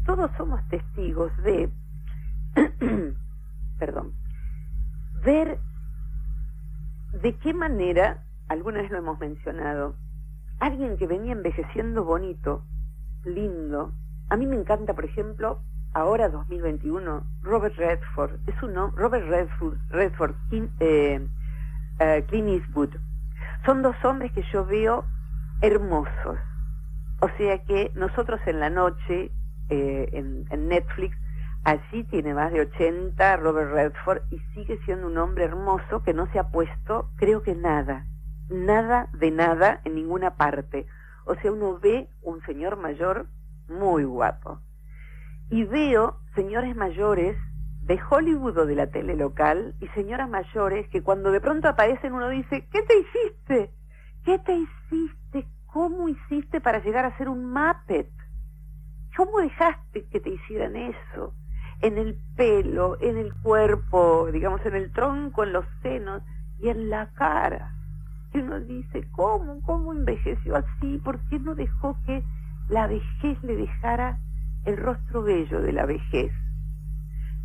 [0.05, 1.71] Todos somos testigos de,
[3.79, 4.13] perdón,
[5.23, 5.59] ver
[7.13, 9.95] ¿de qué manera, alguna vez lo hemos mencionado,
[10.59, 12.63] alguien que venía envejeciendo bonito,
[13.23, 13.93] lindo,
[14.29, 15.59] a mí me encanta, por ejemplo,
[15.93, 20.35] ahora 2021, Robert Redford, es un nombre, Robert Redford, Redford
[20.79, 21.27] eh,
[21.99, 22.95] eh, Clint Eastwood,
[23.65, 25.05] son dos hombres que yo veo
[25.61, 26.37] hermosos.
[27.19, 29.31] O sea que nosotros en la noche,
[29.69, 31.15] eh, en, Netflix,
[31.63, 36.25] allí tiene más de 80 Robert Redford y sigue siendo un hombre hermoso que no
[36.31, 38.07] se ha puesto, creo que nada,
[38.49, 40.87] nada de nada en ninguna parte.
[41.25, 43.27] O sea, uno ve un señor mayor
[43.67, 44.59] muy guapo.
[45.51, 47.35] Y veo señores mayores
[47.81, 52.13] de Hollywood o de la tele local y señoras mayores que cuando de pronto aparecen
[52.13, 53.71] uno dice, ¿qué te hiciste?
[54.23, 55.45] ¿Qué te hiciste?
[55.65, 58.09] ¿Cómo hiciste para llegar a ser un Muppet?
[59.17, 61.33] ¿Cómo dejaste que te hicieran eso?
[61.81, 66.23] En el pelo, en el cuerpo, digamos, en el tronco, en los senos
[66.61, 67.75] y en la cara.
[68.33, 69.61] Y uno dice, ¿cómo?
[69.63, 70.97] ¿Cómo envejeció así?
[71.03, 72.23] ¿Por qué no dejó que
[72.69, 74.17] la vejez le dejara
[74.65, 76.31] el rostro bello de la vejez?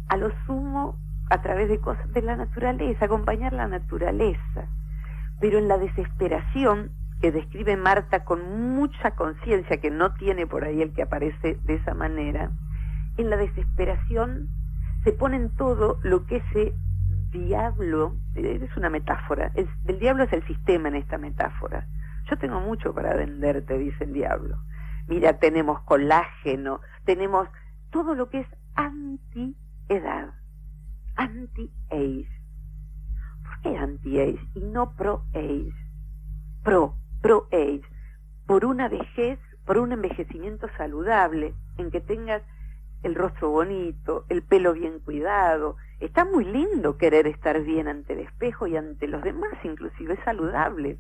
[0.09, 0.99] A lo sumo,
[1.31, 4.69] a través de cosas de la naturaleza, acompañar la naturaleza
[5.41, 10.83] pero en la desesperación que describe Marta con mucha conciencia, que no tiene por ahí
[10.83, 12.51] el que aparece de esa manera,
[13.17, 14.49] en la desesperación
[15.05, 16.75] se pone en todo lo que ese
[17.31, 21.87] diablo, es una metáfora, el, el diablo es el sistema en esta metáfora.
[22.29, 24.59] Yo tengo mucho para venderte, dice el diablo.
[25.09, 27.49] Mira, tenemos colágeno, tenemos
[27.91, 30.35] todo lo que es anti-edad,
[31.15, 32.37] anti-age
[33.75, 35.73] anti-age y no pro-age.
[36.63, 37.83] Pro, pro-age.
[38.47, 42.43] Por una vejez, por un envejecimiento saludable, en que tengas
[43.03, 45.77] el rostro bonito, el pelo bien cuidado.
[45.99, 50.21] Está muy lindo querer estar bien ante el espejo y ante los demás, inclusive es
[50.25, 50.99] saludable.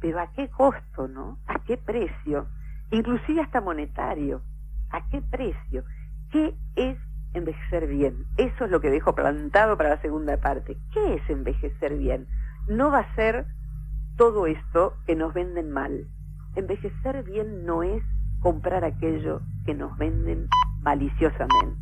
[0.00, 1.38] Pero ¿a qué costo, no?
[1.46, 2.48] ¿A qué precio?
[2.92, 4.42] Inclusive hasta monetario.
[4.90, 5.84] ¿A qué precio?
[6.30, 6.96] ¿Qué es
[7.34, 8.26] envejecer bien.
[8.36, 10.76] Eso es lo que dejo plantado para la segunda parte.
[10.92, 12.26] ¿Qué es envejecer bien?
[12.68, 13.46] No va a ser
[14.16, 16.08] todo esto que nos venden mal.
[16.54, 18.02] Envejecer bien no es
[18.40, 20.48] comprar aquello que nos venden
[20.80, 21.80] maliciosamente.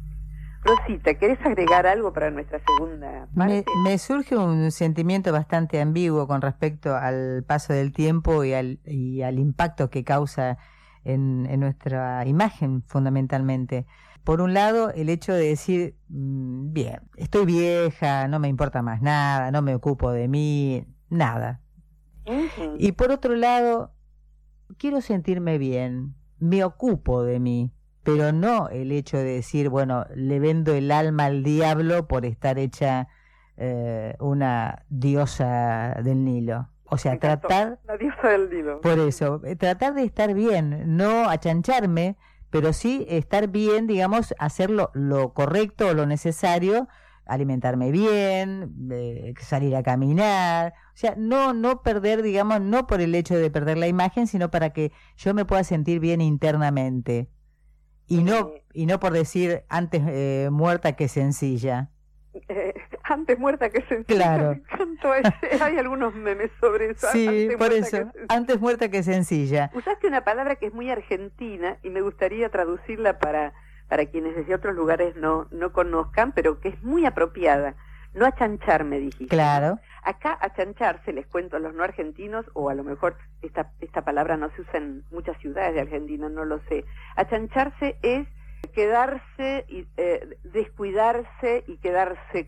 [0.62, 3.64] Rosita, ¿querés agregar algo para nuestra segunda parte?
[3.82, 9.22] Me, surge un sentimiento bastante ambiguo con respecto al paso del tiempo y al, y
[9.22, 10.58] al impacto que causa
[11.04, 13.86] en, en nuestra imagen fundamentalmente.
[14.24, 19.00] Por un lado, el hecho de decir, mm, bien, estoy vieja, no me importa más
[19.02, 21.60] nada, no me ocupo de mí, nada.
[22.78, 23.92] Y por otro lado,
[24.78, 30.38] quiero sentirme bien, me ocupo de mí, pero no el hecho de decir, bueno, le
[30.38, 33.08] vendo el alma al diablo por estar hecha
[33.56, 36.68] eh, una diosa del Nilo.
[36.92, 37.78] O sea, tratar...
[37.86, 38.80] La diosa del Nilo.
[38.80, 42.16] Por eso, eh, tratar de estar bien, no achancharme,
[42.50, 44.90] pero sí estar bien, digamos, hacer lo,
[45.32, 46.88] correcto o lo necesario,
[47.26, 53.14] alimentarme bien, eh, salir a caminar, o sea, no, no perder, digamos, no por el
[53.14, 57.30] hecho de perder la imagen, sino para que yo me pueda sentir bien internamente.
[58.08, 61.92] Y no, y no por decir antes eh, muerta que sencilla.
[63.10, 64.36] Antes muerta que sencilla.
[64.36, 64.60] Claro.
[65.60, 67.08] Hay algunos memes sobre eso.
[67.12, 68.10] Sí, por eso.
[68.28, 69.70] Antes muerta que sencilla.
[69.74, 73.52] Usaste una palabra que es muy argentina y me gustaría traducirla para,
[73.88, 77.74] para quienes desde otros lugares no, no conozcan, pero que es muy apropiada.
[78.12, 79.28] No achancharme, dijiste.
[79.34, 79.78] Claro.
[80.02, 84.36] Acá achancharse, les cuento a los no argentinos, o a lo mejor esta, esta palabra
[84.36, 86.84] no se usa en muchas ciudades de Argentina, no lo sé.
[87.14, 88.26] Achancharse es
[88.68, 92.46] quedarse y eh, descuidarse y quedarse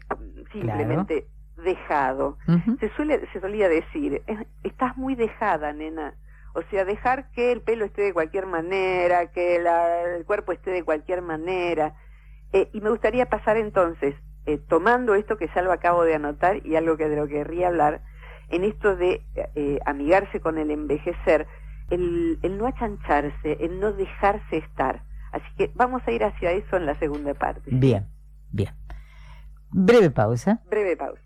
[0.53, 2.38] simplemente dejado.
[2.81, 4.22] Se suele se solía decir,
[4.62, 6.14] estás muy dejada, nena.
[6.55, 10.85] O sea, dejar que el pelo esté de cualquier manera, que el cuerpo esté de
[10.85, 11.94] cualquier manera.
[12.53, 16.66] Eh, y me gustaría pasar entonces, eh, tomando esto que ya lo acabo de anotar
[16.66, 18.03] y algo que de lo que querría hablar,
[18.51, 19.22] en esto de
[19.87, 21.46] amigarse con el envejecer,
[21.88, 25.03] el, el no achancharse, el no dejarse estar.
[25.33, 27.62] Así que vamos a ir hacia eso en la segunda parte.
[27.66, 28.07] Bien,
[28.51, 28.75] bien.
[29.71, 30.61] Breve pausa.
[30.68, 31.23] Breve pausa.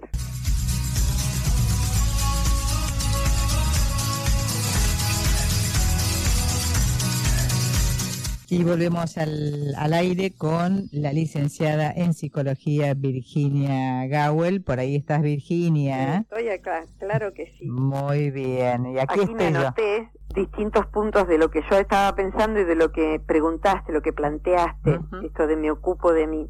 [8.48, 14.62] Y volvemos al, al, aire con la licenciada en psicología Virginia Gowell.
[14.62, 16.18] Por ahí estás, Virginia.
[16.18, 17.66] estoy acá, claro que sí.
[17.66, 18.86] Muy bien.
[18.86, 22.76] Y aquí, aquí me anoté distintos puntos de lo que yo estaba pensando y de
[22.76, 26.48] lo que preguntaste, lo que planteaste, esto de me ocupo de mí.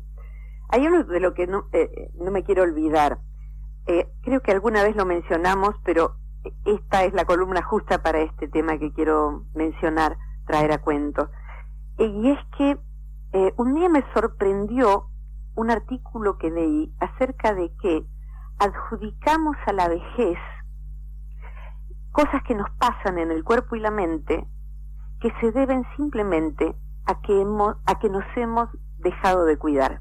[0.68, 3.20] Hay uno de lo que no, eh, no me quiero olvidar.
[3.86, 6.16] Eh, creo que alguna vez lo mencionamos, pero
[6.64, 11.30] esta es la columna justa para este tema que quiero mencionar, traer a cuento.
[11.98, 12.78] Y es que
[13.32, 15.10] eh, un día me sorprendió
[15.54, 18.04] un artículo que leí acerca de que
[18.58, 20.38] adjudicamos a la vejez
[22.12, 24.46] cosas que nos pasan en el cuerpo y la mente
[25.20, 26.74] que se deben simplemente
[27.06, 27.44] a que,
[27.86, 30.00] a que nos hemos dejado de cuidar.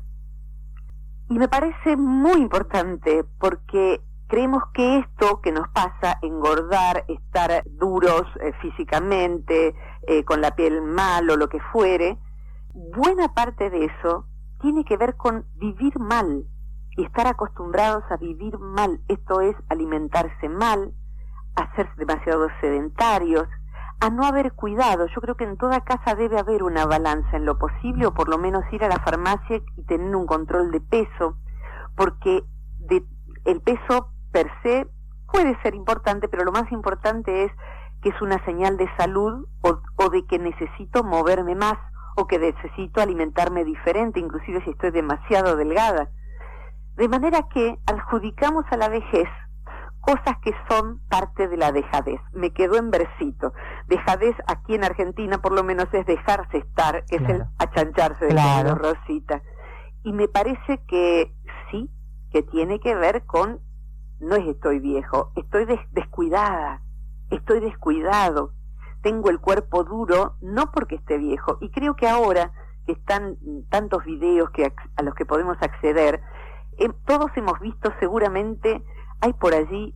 [1.29, 8.23] Y me parece muy importante porque creemos que esto que nos pasa, engordar, estar duros
[8.41, 9.75] eh, físicamente,
[10.07, 12.17] eh, con la piel mal o lo que fuere,
[12.73, 14.27] buena parte de eso
[14.61, 16.45] tiene que ver con vivir mal
[16.97, 19.01] y estar acostumbrados a vivir mal.
[19.07, 20.93] Esto es alimentarse mal,
[21.55, 23.47] hacerse demasiado sedentarios,
[23.99, 25.07] a no haber cuidado.
[25.07, 28.29] Yo creo que en toda casa debe haber una balanza en lo posible o por
[28.29, 31.37] lo menos ir a la farmacia y tener un control de peso,
[31.95, 32.43] porque
[32.79, 33.05] de,
[33.45, 34.87] el peso per se
[35.31, 37.51] puede ser importante, pero lo más importante es
[38.05, 41.73] que es una señal de salud o, o de que necesito moverme más
[42.15, 46.11] o que necesito alimentarme diferente, inclusive si estoy demasiado delgada.
[46.97, 49.27] De manera que adjudicamos a la vejez
[50.01, 52.21] cosas que son parte de la dejadez.
[52.31, 53.53] Me quedo en versito.
[53.87, 58.75] Dejadez aquí en Argentina por lo menos es dejarse estar, es el achancharse de la
[58.75, 59.41] Rosita.
[60.03, 61.33] Y me parece que
[61.71, 61.89] sí,
[62.31, 63.61] que tiene que ver con,
[64.19, 66.84] no es estoy viejo, estoy descuidada,
[67.29, 68.51] estoy descuidado,
[69.01, 71.57] tengo el cuerpo duro, no porque esté viejo.
[71.61, 72.51] Y creo que ahora
[72.85, 73.37] que están
[73.69, 76.21] tantos videos que a los que podemos acceder,
[76.77, 78.83] eh, todos hemos visto seguramente
[79.21, 79.95] hay por allí,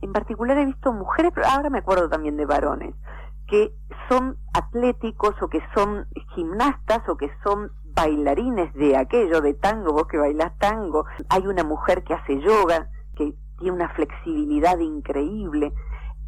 [0.00, 2.94] en particular he visto mujeres, pero ahora me acuerdo también de varones,
[3.46, 3.74] que
[4.08, 10.06] son atléticos o que son gimnastas o que son bailarines de aquello, de tango, vos
[10.06, 11.04] que bailás tango.
[11.28, 15.72] Hay una mujer que hace yoga, que tiene una flexibilidad increíble.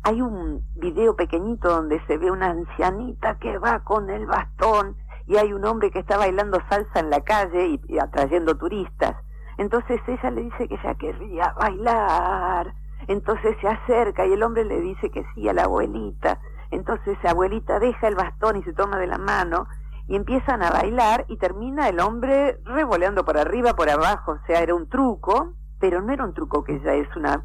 [0.06, 5.34] Hay un video pequeñito donde se ve una ancianita que va con el bastón y
[5.34, 9.16] hay un hombre que está bailando salsa en la calle y atrayendo turistas.
[9.58, 12.72] Entonces ella le dice que ella querría bailar.
[13.08, 16.38] Entonces se acerca y el hombre le dice que sí a la abuelita.
[16.70, 19.66] Entonces la abuelita deja el bastón y se toma de la mano
[20.06, 24.38] y empiezan a bailar y termina el hombre revoleando por arriba, por abajo.
[24.40, 27.42] O sea, era un truco, pero no era un truco que ella es una,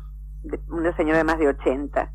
[0.70, 2.12] una señora de más de 80.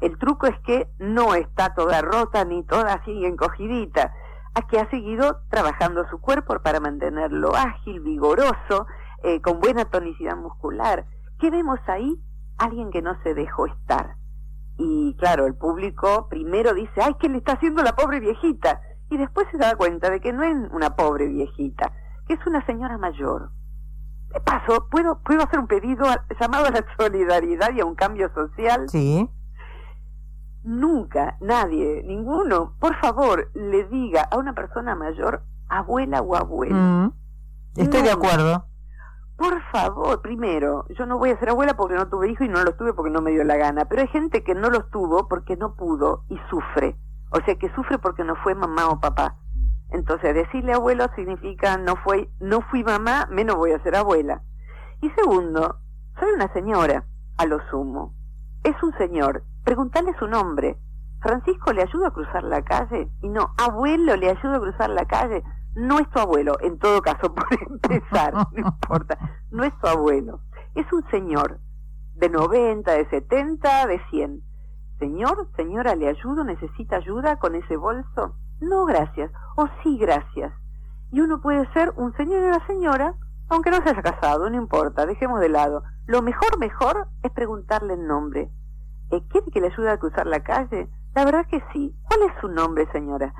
[0.00, 4.14] El truco es que no está toda rota ni toda así encogidita,
[4.54, 8.86] a que ha seguido trabajando su cuerpo para mantenerlo ágil, vigoroso
[9.22, 11.04] eh, con buena tonicidad muscular.
[11.38, 12.18] ¿Qué vemos ahí?
[12.58, 14.16] Alguien que no se dejó estar.
[14.76, 18.80] Y claro, el público primero dice, ay, ¿qué le está haciendo la pobre viejita?
[19.10, 21.92] Y después se da cuenta de que no es una pobre viejita,
[22.26, 23.50] que es una señora mayor.
[24.32, 26.06] De paso, ¿puedo, ¿puedo hacer un pedido
[26.40, 28.88] llamado a la solidaridad y a un cambio social?
[28.88, 29.28] Sí.
[30.62, 36.74] Nunca, nadie, ninguno, por favor, le diga a una persona mayor abuela o abuelo.
[36.74, 37.12] Mm.
[37.76, 38.66] Estoy de acuerdo.
[39.36, 42.62] Por favor, primero, yo no voy a ser abuela porque no tuve hijo y no
[42.62, 45.28] los tuve porque no me dio la gana, pero hay gente que no los tuvo
[45.28, 46.96] porque no pudo y sufre.
[47.30, 49.38] O sea, que sufre porque no fue mamá o papá.
[49.88, 54.42] Entonces, decirle abuelo significa no fue no fui mamá, menos voy a ser abuela.
[55.00, 55.78] Y segundo,
[56.18, 57.06] soy una señora,
[57.38, 58.14] a lo sumo.
[58.62, 60.76] Es un señor, preguntarle su nombre.
[61.20, 65.04] Francisco le ayuda a cruzar la calle y no, abuelo le ayuda a cruzar la
[65.04, 69.16] calle no es tu abuelo, en todo caso, por empezar, no importa,
[69.50, 70.40] no es tu abuelo,
[70.74, 71.60] es un señor
[72.16, 74.42] de 90, de 70, de 100.
[74.98, 76.44] Señor, señora, ¿le ayudo?
[76.44, 78.34] ¿Necesita ayuda con ese bolso?
[78.60, 79.30] No, gracias.
[79.56, 80.52] O sí, gracias.
[81.10, 83.14] Y uno puede ser un señor y una señora,
[83.48, 85.82] aunque no se haya casado, no importa, dejemos de lado.
[86.06, 88.50] Lo mejor, mejor es preguntarle el nombre.
[89.10, 90.88] ¿Eh, ¿Quiere que le ayude a cruzar la calle?
[91.14, 91.94] La verdad que sí.
[92.04, 93.34] ¿Cuál es su nombre, señora?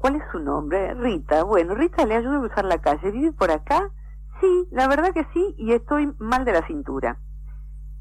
[0.00, 0.94] ¿Cuál es su nombre?
[0.94, 1.44] Rita.
[1.44, 3.10] Bueno, Rita le ayuda a cruzar la calle.
[3.12, 3.90] ¿Vive por acá?
[4.40, 7.18] Sí, la verdad que sí, y estoy mal de la cintura.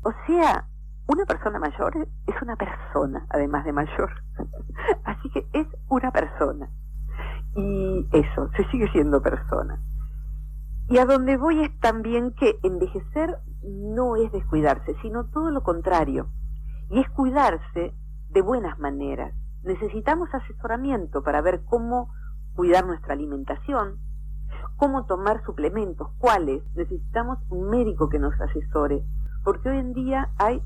[0.02, 0.68] O sea,
[1.08, 4.12] una persona mayor es una persona, además de mayor.
[5.04, 6.70] Así que es una persona.
[7.56, 9.80] Y eso, se sigue siendo persona.
[10.90, 16.28] Y a donde voy es también que envejecer no es descuidarse, sino todo lo contrario.
[16.90, 17.94] Y es cuidarse
[18.30, 19.34] de buenas maneras
[19.66, 22.14] necesitamos asesoramiento para ver cómo
[22.56, 24.00] cuidar nuestra alimentación,
[24.78, 26.64] cómo tomar suplementos, cuáles.
[26.76, 29.04] Necesitamos un médico que nos asesore,
[29.44, 30.62] porque hoy en día hay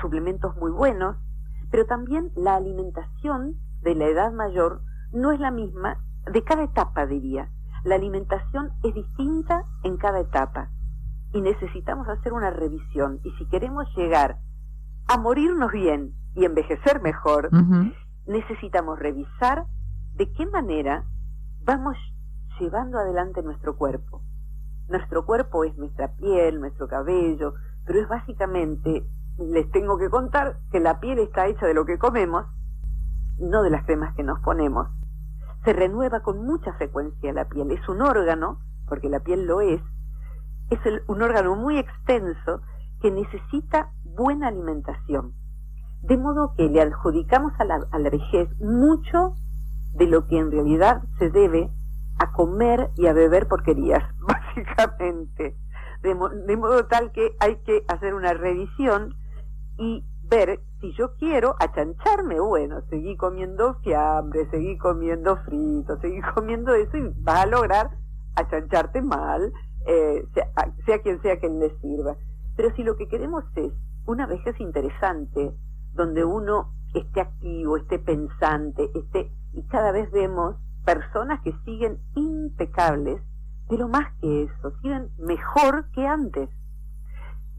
[0.00, 1.16] suplementos muy buenos,
[1.70, 5.98] pero también la alimentación de la edad mayor no es la misma
[6.30, 7.48] de cada etapa, diría.
[7.84, 10.68] La alimentación es distinta en cada etapa.
[11.32, 13.20] y necesitamos hacer una revisión.
[13.22, 14.40] Y si queremos llegar
[15.10, 17.50] a morirnos bien y envejecer mejor,
[18.26, 19.66] necesitamos revisar
[20.14, 21.04] de qué manera
[21.64, 21.96] vamos
[22.60, 24.22] llevando adelante nuestro cuerpo.
[24.86, 27.54] Nuestro cuerpo es nuestra piel, nuestro cabello,
[27.84, 29.04] pero es básicamente,
[29.36, 32.46] les tengo que contar que la piel está hecha de lo que comemos,
[33.40, 34.90] no de las cremas que nos ponemos.
[35.64, 39.82] Se renueva con mucha frecuencia la piel, es un órgano, porque la piel lo es,
[40.70, 42.62] es un órgano muy extenso
[43.00, 45.34] que necesita buena alimentación.
[46.02, 49.34] De modo que le adjudicamos a la, a la vejez mucho
[49.94, 51.70] de lo que en realidad se debe
[52.18, 55.56] a comer y a beber porquerías, básicamente.
[56.02, 59.14] De, modo tal que hay que hacer una revisión
[59.76, 66.74] y ver si yo quiero achancharme, bueno, seguí comiendo fiambre, seguí comiendo frito, seguí comiendo
[66.74, 67.90] eso y vas a lograr
[68.34, 69.52] achancharte mal,
[69.86, 70.50] eh, sea,
[70.86, 72.16] sea, quien sea que le sirva.
[72.56, 73.72] Pero si lo que queremos es
[74.10, 75.54] una vejez interesante,
[75.92, 83.20] donde uno esté activo, esté pensante, esté y cada vez vemos personas que siguen impecables,
[83.68, 86.50] pero más que eso, siguen mejor que antes.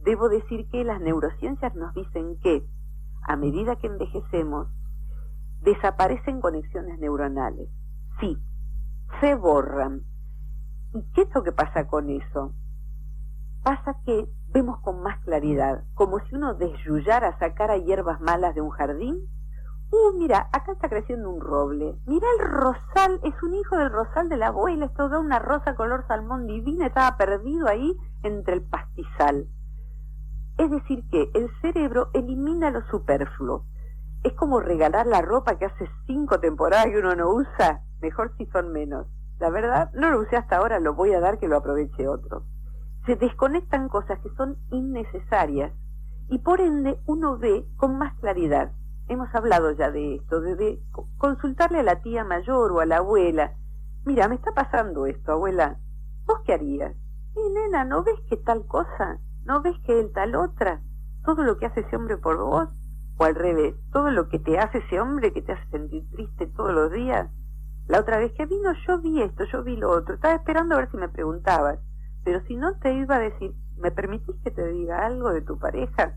[0.03, 2.65] Debo decir que las neurociencias nos dicen que
[3.23, 4.67] a medida que envejecemos,
[5.61, 7.69] desaparecen conexiones neuronales.
[8.19, 8.37] Sí,
[9.19, 10.03] se borran.
[10.93, 12.53] ¿Y qué es lo que pasa con eso?
[13.63, 18.69] Pasa que vemos con más claridad, como si uno desyullara, sacara hierbas malas de un
[18.69, 19.27] jardín
[19.93, 21.97] Uh, mira, acá está creciendo un roble.
[22.05, 25.75] Mira el rosal, es un hijo del rosal de la abuela, es toda una rosa
[25.75, 29.49] color salmón divina, estaba perdido ahí entre el pastizal.
[30.57, 33.65] Es decir, que el cerebro elimina lo superfluo.
[34.23, 38.45] Es como regalar la ropa que hace cinco temporadas que uno no usa, mejor si
[38.45, 39.07] son menos.
[39.39, 42.45] La verdad, no lo usé hasta ahora, lo voy a dar que lo aproveche otro.
[43.05, 45.73] Se desconectan cosas que son innecesarias
[46.29, 48.71] y por ende uno ve con más claridad
[49.11, 50.81] hemos hablado ya de esto, de,
[51.17, 53.55] consultarle a la tía mayor o a la abuela,
[54.05, 55.79] mira, me está pasando esto, abuela,
[56.25, 56.95] ¿vos qué harías?
[57.35, 59.19] Y nena, ¿no ves que tal cosa?
[59.43, 60.81] ¿No ves que él tal otra?
[61.25, 62.69] Todo lo que hace ese hombre por vos,
[63.17, 66.47] o al revés, todo lo que te hace ese hombre que te hace sentir triste
[66.47, 67.29] todos los días.
[67.87, 70.79] La otra vez que vino yo vi esto, yo vi lo otro, estaba esperando a
[70.79, 71.79] ver si me preguntabas,
[72.23, 75.57] pero si no te iba a decir, ¿me permitís que te diga algo de tu
[75.57, 76.15] pareja?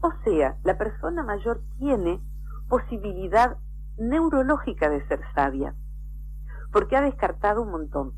[0.00, 2.20] O sea, la persona mayor tiene
[2.68, 3.56] posibilidad
[3.96, 5.74] neurológica de ser sabia,
[6.72, 8.12] porque ha descartado un montón.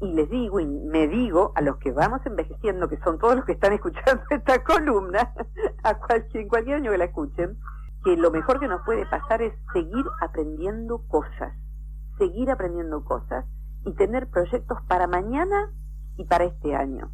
[0.00, 3.44] Y les digo, y me digo a los que vamos envejeciendo, que son todos los
[3.44, 5.32] que están escuchando esta columna,
[5.82, 7.58] a cualquier, cualquier año que la escuchen,
[8.04, 11.54] que lo mejor que nos puede pasar es seguir aprendiendo cosas,
[12.16, 13.44] seguir aprendiendo cosas
[13.84, 15.72] y tener proyectos para mañana
[16.18, 17.10] y para este año.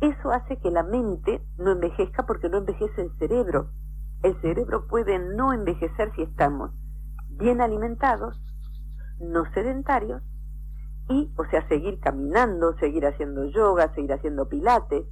[0.00, 3.70] Eso hace que la mente no envejezca porque no envejece el cerebro.
[4.22, 6.72] El cerebro puede no envejecer si estamos
[7.30, 8.38] bien alimentados,
[9.20, 10.22] no sedentarios
[11.08, 15.06] y, o sea, seguir caminando, seguir haciendo yoga, seguir haciendo pilates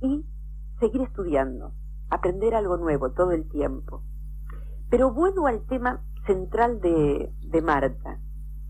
[0.00, 0.24] y
[0.78, 1.72] seguir estudiando,
[2.08, 4.02] aprender algo nuevo todo el tiempo.
[4.88, 8.18] Pero vuelvo al tema central de, de Marta.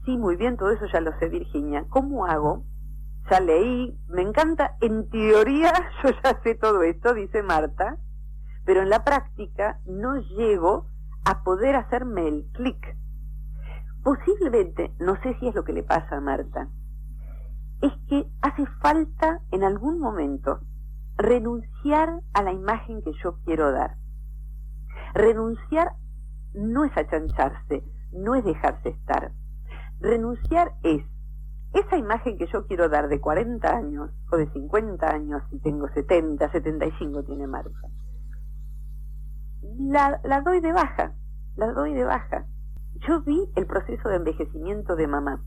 [0.05, 1.87] Sí, muy bien, todo eso ya lo sé, Virginia.
[1.89, 2.65] ¿Cómo hago
[3.31, 7.99] ya leí, me encanta, en teoría yo ya sé todo esto, dice Marta,
[8.65, 10.87] pero en la práctica no llego
[11.25, 12.97] a poder hacerme el clic.
[14.03, 16.69] Posiblemente, no sé si es lo que le pasa a Marta,
[17.81, 20.61] es que hace falta en algún momento
[21.17, 23.97] renunciar a la imagen que yo quiero dar.
[25.15, 25.93] Renunciar
[26.55, 29.33] no es achancharse, no es dejarse estar.
[30.01, 31.05] Renunciar es
[31.73, 35.89] esa imagen que yo quiero dar de 40 años o de 50 años, si tengo
[35.89, 37.71] 70, 75 tiene Marta,
[39.79, 41.15] la, la doy de baja,
[41.57, 42.47] la doy de baja.
[43.09, 45.43] Yo vi el proceso de envejecimiento de mamá.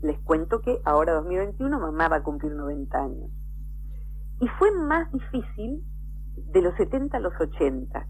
[0.00, 3.30] Les cuento que ahora 2021 mamá va a cumplir 90 años.
[4.40, 5.84] Y fue más difícil
[6.34, 8.06] de los 70 a los 80.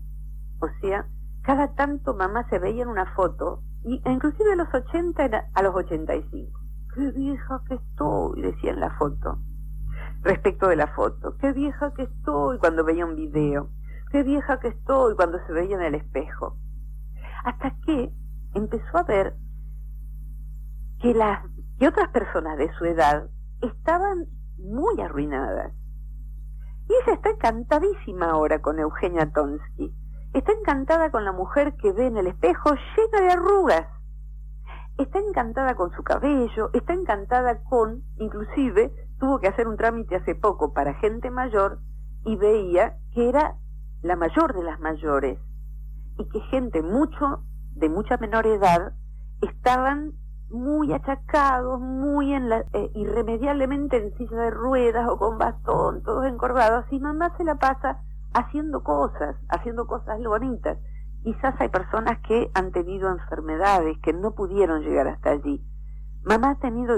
[0.61, 1.09] O sea,
[1.43, 5.63] cada tanto mamá se veía en una foto, y inclusive a los 80 era a
[5.63, 6.62] los 85
[6.95, 9.39] qué vieja que estoy, decía en la foto.
[10.23, 13.71] Respecto de la foto, qué vieja que estoy cuando veía un video,
[14.11, 16.57] qué vieja que estoy cuando se veía en el espejo.
[17.45, 18.13] Hasta que
[18.55, 19.35] empezó a ver
[21.01, 21.45] que las
[21.79, 23.29] que otras personas de su edad
[23.61, 24.27] estaban
[24.59, 25.73] muy arruinadas.
[26.89, 29.93] Y ella está encantadísima ahora con Eugenia Tonsky.
[30.33, 33.87] Está encantada con la mujer que ve en el espejo llena de arrugas
[34.99, 40.35] está encantada con su cabello, está encantada con, inclusive, tuvo que hacer un trámite hace
[40.35, 41.79] poco para gente mayor
[42.25, 43.57] y veía que era
[44.03, 45.39] la mayor de las mayores
[46.19, 48.93] y que gente mucho de mucha menor edad
[49.41, 50.13] estaban
[50.51, 56.27] muy achacados, muy en la, eh, irremediablemente en silla de ruedas o con bastón, todos
[56.27, 58.03] encorvados, y mamá se la pasa
[58.35, 60.79] haciendo cosas, haciendo cosas bonitas.
[61.23, 65.65] Quizás hay personas que han tenido enfermedades, que no pudieron llegar hasta allí.
[66.25, 66.97] Mamá ha tenido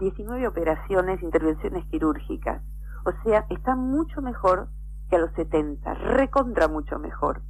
[0.00, 2.62] 19 operaciones, intervenciones quirúrgicas.
[3.06, 4.68] O sea, está mucho mejor
[5.08, 7.42] que a los 70, recontra mucho mejor.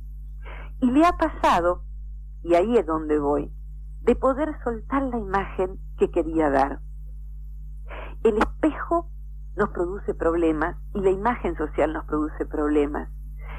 [0.81, 1.83] Y le ha pasado,
[2.43, 3.53] y ahí es donde voy,
[4.03, 6.81] de poder soltar la imagen que quería dar.
[8.23, 9.11] El espejo
[9.57, 13.09] nos produce problemas y la imagen social nos produce problemas.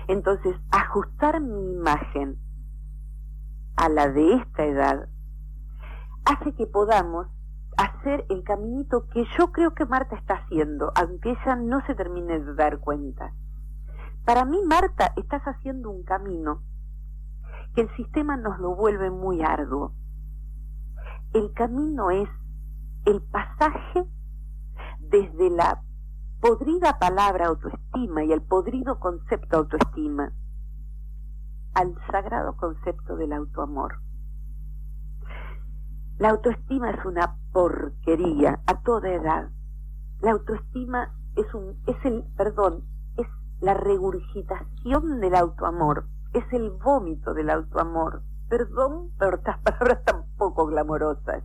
[0.07, 2.37] Entonces, ajustar mi imagen
[3.75, 5.09] a la de esta edad
[6.25, 7.27] hace que podamos
[7.77, 12.39] hacer el caminito que yo creo que Marta está haciendo, aunque ella no se termine
[12.39, 13.33] de dar cuenta.
[14.23, 16.63] Para mí, Marta, estás haciendo un camino
[17.75, 19.93] que el sistema nos lo vuelve muy arduo.
[21.33, 22.29] El camino es
[23.05, 24.05] el pasaje
[24.99, 25.83] desde la
[26.39, 30.31] podrida palabra autoestima y el podrido concepto autoestima
[31.75, 33.99] al sagrado concepto del autoamor.
[36.17, 39.49] La autoestima es una porquería a toda edad.
[40.21, 42.85] La autoestima es un es el perdón,
[43.17, 43.27] es
[43.59, 48.23] la regurgitación del autoamor, es el vómito del autoamor.
[48.47, 51.43] Perdón por estas palabras tan poco glamorosas.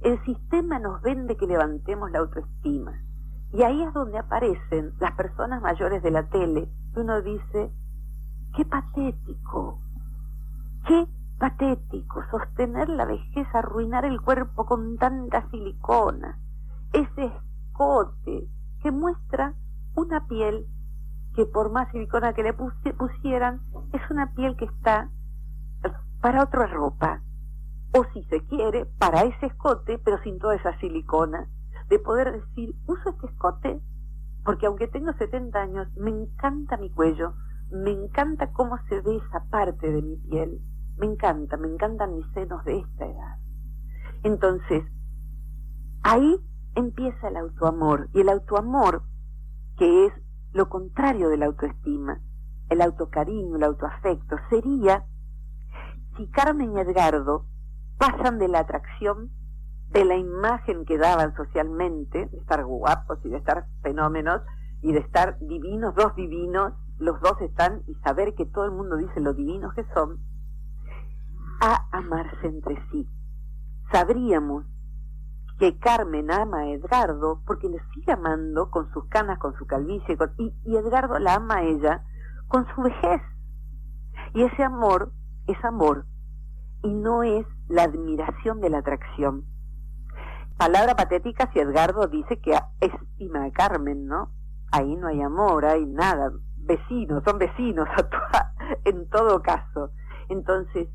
[0.00, 3.00] El sistema nos vende que levantemos la autoestima.
[3.52, 6.68] Y ahí es donde aparecen las personas mayores de la tele.
[6.96, 7.70] Uno dice,
[8.56, 9.80] Qué patético,
[10.86, 11.06] qué
[11.38, 16.38] patético sostener la vejez, arruinar el cuerpo con tanta silicona,
[16.92, 18.48] ese escote
[18.80, 19.54] que muestra
[19.96, 20.66] una piel
[21.34, 23.60] que por más silicona que le pusieran,
[23.92, 25.10] es una piel que está
[26.20, 27.22] para otra ropa,
[27.92, 31.48] o si se quiere, para ese escote, pero sin toda esa silicona,
[31.88, 33.80] de poder decir, uso este escote
[34.44, 37.34] porque aunque tengo 70 años, me encanta mi cuello,
[37.70, 40.60] me encanta cómo se ve esa parte de mi piel.
[40.96, 43.38] Me encanta, me encantan mis senos de esta edad.
[44.22, 44.84] Entonces,
[46.02, 46.40] ahí
[46.74, 48.08] empieza el autoamor.
[48.12, 49.02] Y el autoamor,
[49.76, 50.12] que es
[50.52, 52.20] lo contrario de la autoestima,
[52.68, 55.04] el autocariño, el autoafecto, sería
[56.16, 57.46] si Carmen y Edgardo
[57.98, 59.30] pasan de la atracción
[59.88, 64.42] de la imagen que daban socialmente, de estar guapos y de estar fenómenos
[64.82, 68.96] y de estar divinos, dos divinos, los dos están y saber que todo el mundo
[68.96, 70.18] dice lo divinos que son,
[71.60, 73.08] a amarse entre sí.
[73.90, 74.64] Sabríamos
[75.58, 80.16] que Carmen ama a Edgardo porque le sigue amando con sus canas, con su calvicie,
[80.38, 82.04] y, y Edgardo la ama a ella
[82.48, 83.22] con su vejez.
[84.34, 85.12] Y ese amor
[85.46, 86.06] es amor
[86.82, 89.44] y no es la admiración de la atracción.
[90.56, 94.30] Palabra patética si Edgardo dice que estima a Carmen, ¿no?
[94.70, 96.32] Ahí no hay amor, hay nada,
[96.64, 97.88] vecinos, son vecinos
[98.84, 99.90] en todo caso.
[100.28, 100.88] Entonces,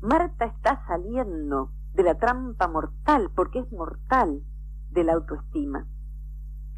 [0.00, 4.42] Marta está saliendo de la trampa mortal, porque es mortal,
[4.90, 5.86] de la autoestima.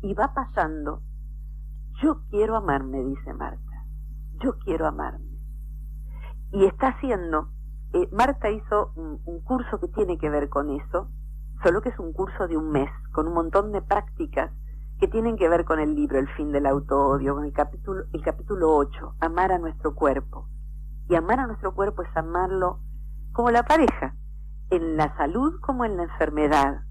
[0.02, 1.02] Y va pasando,
[2.02, 3.86] yo quiero amarme, dice Marta,
[4.42, 5.38] yo quiero amarme.
[6.50, 7.48] Y está haciendo,
[7.92, 11.08] eh, Marta hizo un curso que tiene que ver con eso,
[11.62, 14.50] solo que es un curso de un mes, con un montón de prácticas
[14.98, 18.22] que tienen que ver con el libro El fin del auto-odio, con el capítulo, el
[18.22, 20.48] capítulo 8, amar a nuestro cuerpo.
[21.08, 22.80] Y amar a nuestro cuerpo es amarlo
[23.32, 24.14] como la pareja,
[24.70, 26.82] en la salud como en la enfermedad,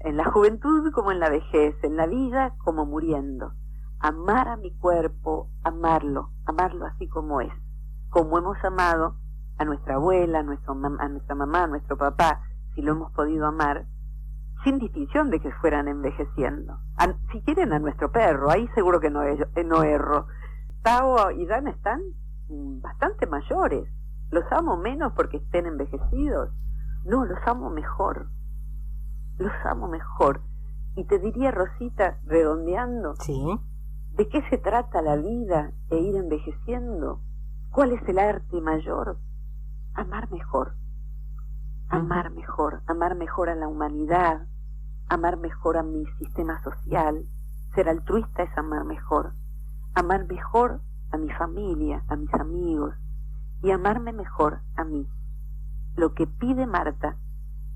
[0.00, 3.52] en la juventud como en la vejez, en la vida como muriendo.
[3.98, 7.52] Amar a mi cuerpo, amarlo, amarlo así como es,
[8.08, 9.16] como hemos amado
[9.58, 12.42] a nuestra abuela, a, nuestro, a nuestra mamá, a nuestro papá,
[12.74, 13.84] si lo hemos podido amar,
[14.64, 16.78] sin distinción de que fueran envejeciendo.
[17.32, 20.26] si quieren a nuestro perro, ahí seguro que no, eh, no erro.
[20.82, 22.00] Tao y Dan están
[22.48, 23.88] bastante mayores.
[24.30, 26.50] ¿Los amo menos porque estén envejecidos?
[27.04, 28.28] No, los amo mejor.
[29.38, 30.42] Los amo mejor.
[30.94, 33.60] Y te diría, Rosita, redondeando, ¿Sí?
[34.12, 37.20] ¿de qué se trata la vida e ir envejeciendo?
[37.70, 39.18] ¿Cuál es el arte mayor?
[39.94, 40.74] Amar mejor
[41.90, 44.46] amar mejor, amar mejor a la humanidad,
[45.08, 47.24] amar mejor a mi sistema social.
[47.74, 49.34] Ser altruista es amar mejor.
[49.94, 50.80] Amar mejor
[51.10, 52.94] a mi familia, a mis amigos
[53.62, 55.08] y amarme mejor a mí.
[55.96, 57.16] Lo que pide Marta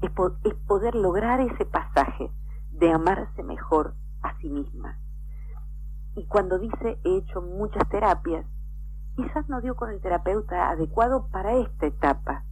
[0.01, 0.11] es,
[0.45, 2.31] es poder lograr ese pasaje
[2.71, 4.99] de amarse mejor a sí misma.
[6.15, 8.47] Y cuando dice he hecho muchas terapias,
[9.17, 12.45] quizás no dio con el terapeuta adecuado para esta etapa,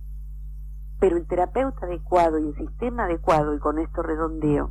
[1.02, 4.70] pero el terapeuta adecuado y el sistema adecuado, y con esto redondeo,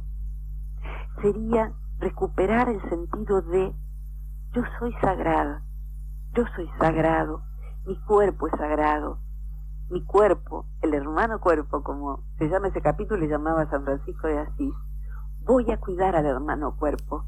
[1.21, 3.75] sería recuperar el sentido de
[4.53, 5.61] yo soy sagrada,
[6.33, 7.41] yo soy sagrado,
[7.85, 9.19] mi cuerpo es sagrado,
[9.89, 14.39] mi cuerpo, el hermano cuerpo, como se llama ese capítulo, le llamaba San Francisco de
[14.39, 14.73] Asís,
[15.45, 17.25] voy a cuidar al hermano cuerpo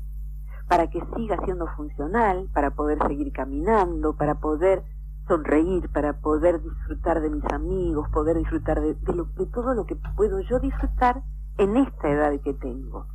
[0.69, 4.85] para que siga siendo funcional, para poder seguir caminando, para poder
[5.28, 10.39] sonreír, para poder disfrutar de mis amigos, poder disfrutar de, de todo lo que puedo
[10.41, 11.24] yo disfrutar
[11.57, 13.07] en esta edad que tengo.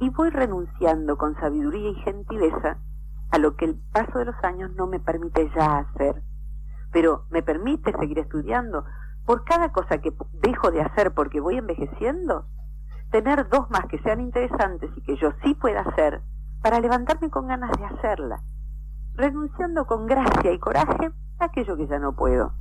[0.00, 2.78] Y voy renunciando con sabiduría y gentileza
[3.30, 6.22] a lo que el paso de los años no me permite ya hacer,
[6.92, 8.84] pero me permite seguir estudiando.
[9.24, 12.46] Por cada cosa que dejo de hacer porque voy envejeciendo,
[13.10, 16.20] tener dos más que sean interesantes y que yo sí pueda hacer,
[16.62, 18.42] para levantarme con ganas de hacerla,
[19.14, 22.52] renunciando con gracia y coraje aquello que ya no puedo,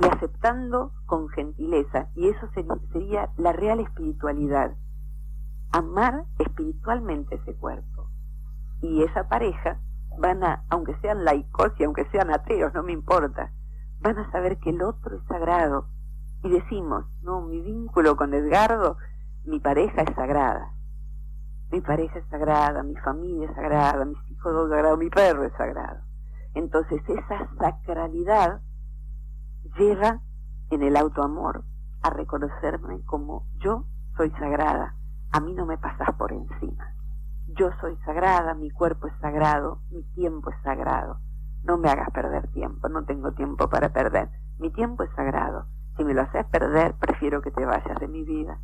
[0.00, 2.48] y aceptando con gentileza, y eso
[2.92, 4.76] sería, la real espiritualidad,
[5.72, 8.08] amar espiritualmente ese cuerpo.
[8.80, 9.78] Y esa pareja
[10.18, 13.52] van a, aunque sean laicos y aunque sean ateos, no me importa,
[14.00, 15.86] van a saber que el otro es sagrado.
[16.42, 18.96] Y decimos, no, mi vínculo con Edgardo,
[19.44, 20.74] mi pareja es sagrada.
[21.70, 25.52] Mi pareja es sagrada, mi familia es sagrada, mis hijos son sagrados, mi perro es
[25.52, 26.09] sagrado.
[26.54, 28.60] Entonces esa sacralidad
[29.78, 30.20] llega
[30.70, 31.64] en el autoamor
[32.02, 33.84] a reconocerme como yo
[34.16, 34.96] soy sagrada,
[35.30, 36.94] a mí no me pasas por encima
[37.56, 41.20] yo soy sagrada, mi cuerpo es sagrado, mi tiempo es sagrado.
[41.62, 44.30] No me hagas perder tiempo, no tengo tiempo para perder.
[44.58, 45.66] Mi tiempo es sagrado.
[45.96, 48.58] Si me lo haces perder, prefiero que te vayas de mi vida.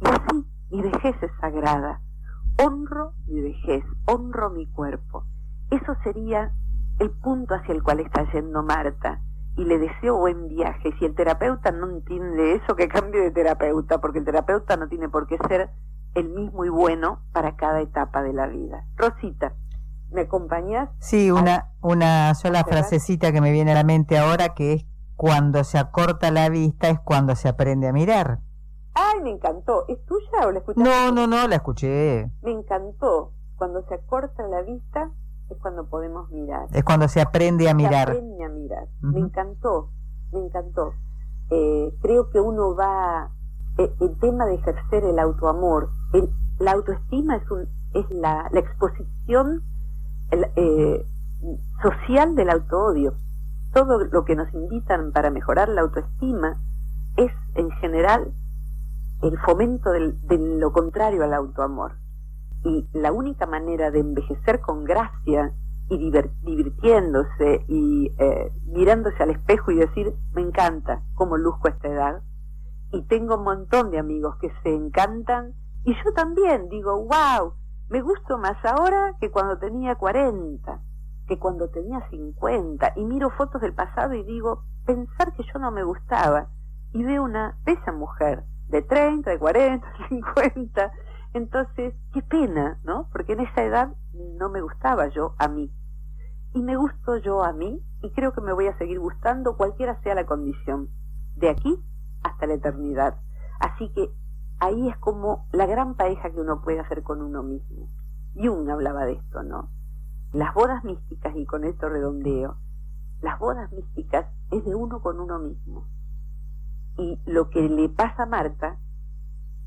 [0.00, 2.00] Y así, mi vejez es sagrada.
[2.62, 5.24] Honro mi vejez, honro mi cuerpo.
[5.70, 6.52] Eso sería
[6.98, 9.20] el punto hacia el cual está yendo Marta.
[9.56, 10.92] Y le deseo buen viaje.
[10.98, 15.08] Si el terapeuta no entiende eso, que cambie de terapeuta, porque el terapeuta no tiene
[15.08, 15.70] por qué ser
[16.14, 18.86] el mismo y bueno para cada etapa de la vida.
[18.96, 19.54] Rosita,
[20.10, 20.90] ¿me acompañas?
[20.98, 25.64] Sí, una, una sola frasecita que me viene a la mente ahora que es cuando
[25.64, 28.40] se acorta la vista es cuando se aprende a mirar.
[28.92, 29.84] Ay, me encantó.
[29.88, 30.88] ¿Es tuya o la escuchaste?
[30.88, 32.30] No, no, no, la escuché.
[32.42, 33.32] Me encantó.
[33.56, 35.10] Cuando se acorta la vista
[35.48, 36.66] es cuando podemos mirar.
[36.72, 38.08] Es cuando se aprende a mirar.
[38.08, 38.88] Se aprende a mirar.
[39.00, 39.90] Me encantó,
[40.32, 40.94] me encantó.
[41.50, 43.30] Eh, creo que uno va
[43.78, 45.90] eh, el tema de ejercer el autoamor,
[46.58, 49.62] la autoestima es, un, es la, exposición
[50.30, 51.06] eh,
[51.82, 53.14] social del autoodio.
[53.72, 56.56] Todo lo que nos invitan para mejorar la autoestima
[57.16, 58.32] es en general
[59.22, 61.92] el fomento de lo contrario al autoamor.
[62.64, 65.52] Y la única manera de envejecer con gracia
[65.88, 66.10] y
[66.42, 72.22] divirtiéndose y eh, mirándose al espejo y decir, me encanta cómo luzco esta edad,
[72.92, 75.54] y tengo un montón de amigos que se encantan
[75.84, 77.54] y yo también digo, wow,
[77.88, 80.80] me gusto más ahora que cuando tenía 40,
[81.28, 85.70] que cuando tenía 50 y miro fotos del pasado y digo, pensar que yo no
[85.70, 86.48] me gustaba
[86.92, 90.92] y veo una bella mujer de 30, de 40, 50,
[91.32, 93.08] entonces, qué pena, ¿no?
[93.12, 93.94] Porque en esa edad
[94.38, 95.72] no me gustaba yo a mí.
[96.54, 100.00] Y me gusto yo a mí y creo que me voy a seguir gustando cualquiera
[100.02, 100.90] sea la condición.
[101.34, 101.82] De aquí
[102.22, 103.20] hasta la eternidad.
[103.60, 104.10] Así que
[104.58, 107.88] ahí es como la gran pareja que uno puede hacer con uno mismo.
[108.34, 109.70] Jung hablaba de esto, ¿no?
[110.32, 112.58] Las bodas místicas, y con esto redondeo,
[113.22, 115.86] las bodas místicas es de uno con uno mismo.
[116.98, 118.78] Y lo que le pasa a Marta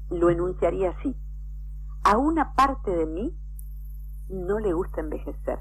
[0.10, 1.16] lo enunciaría así.
[2.04, 3.38] A una parte de mí
[4.30, 5.60] no le gusta envejecer.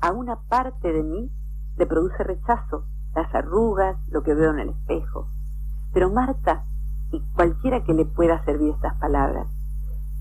[0.00, 1.30] A una parte de mí
[1.76, 5.28] le produce rechazo, las arrugas, lo que veo en el espejo.
[5.92, 6.64] Pero Marta,
[7.12, 9.46] y cualquiera que le pueda servir estas palabras,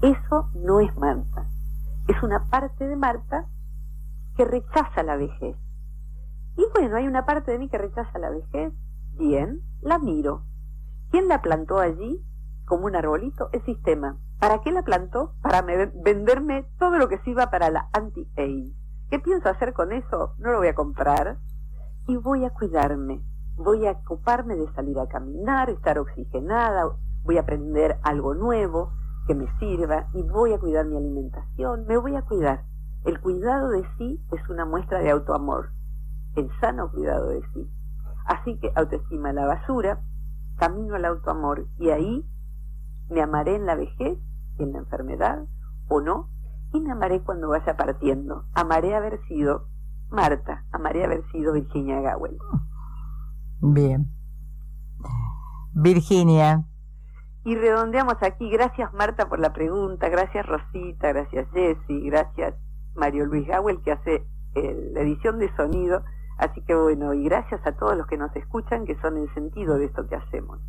[0.02, 1.48] eso no es Marta.
[2.08, 3.46] Es una parte de Marta
[4.36, 5.56] que rechaza la vejez.
[6.58, 8.74] Y bueno, hay una parte de mí que rechaza la vejez.
[9.14, 10.44] Bien, la miro.
[11.10, 12.26] ¿Quién la plantó allí
[12.66, 13.50] como un arbolito?
[13.54, 14.18] El sistema.
[14.42, 15.36] ¿Para qué la plantó?
[15.42, 18.74] Para venderme todo lo que sirva para la anti-age.
[19.10, 20.36] ¿Qué pienso hacer con eso?
[20.39, 21.38] No lo voy a comprar.
[22.08, 23.24] Y voy a cuidarme
[23.64, 26.89] voy a ocuparme de salir a caminar, estar oxigenada,
[27.24, 28.92] voy a aprender algo nuevo
[29.28, 32.66] que me sirva y voy a cuidar mi alimentación, me voy a cuidar.
[33.06, 35.72] El cuidado de sí es una muestra de autoamor,
[36.36, 37.70] el sano cuidado de sí.
[38.26, 40.02] Así que autoestima la basura,
[40.58, 42.28] camino al autoamor y ahí
[43.10, 44.20] Me amaré en la vejez
[44.58, 45.45] en la enfermedad,
[45.88, 46.30] o no,
[46.74, 48.45] y me amaré cuando vaya partiendo.
[48.54, 49.68] Amaré haber sido
[50.10, 52.38] Marta, amaré haber sido Virginia Gawel.
[53.62, 54.12] Bien.
[55.74, 56.66] Virginia.
[57.43, 58.49] Y redondeamos aquí.
[58.49, 62.56] Gracias Marta por la pregunta, gracias Rosita, gracias Jessy, gracias
[62.93, 66.04] Mario Luis Gawel que hace eh, la edición de sonido.
[66.38, 69.78] Así que bueno, y gracias a todos los que nos escuchan, que son el sentido
[69.78, 70.60] de esto que hacemos.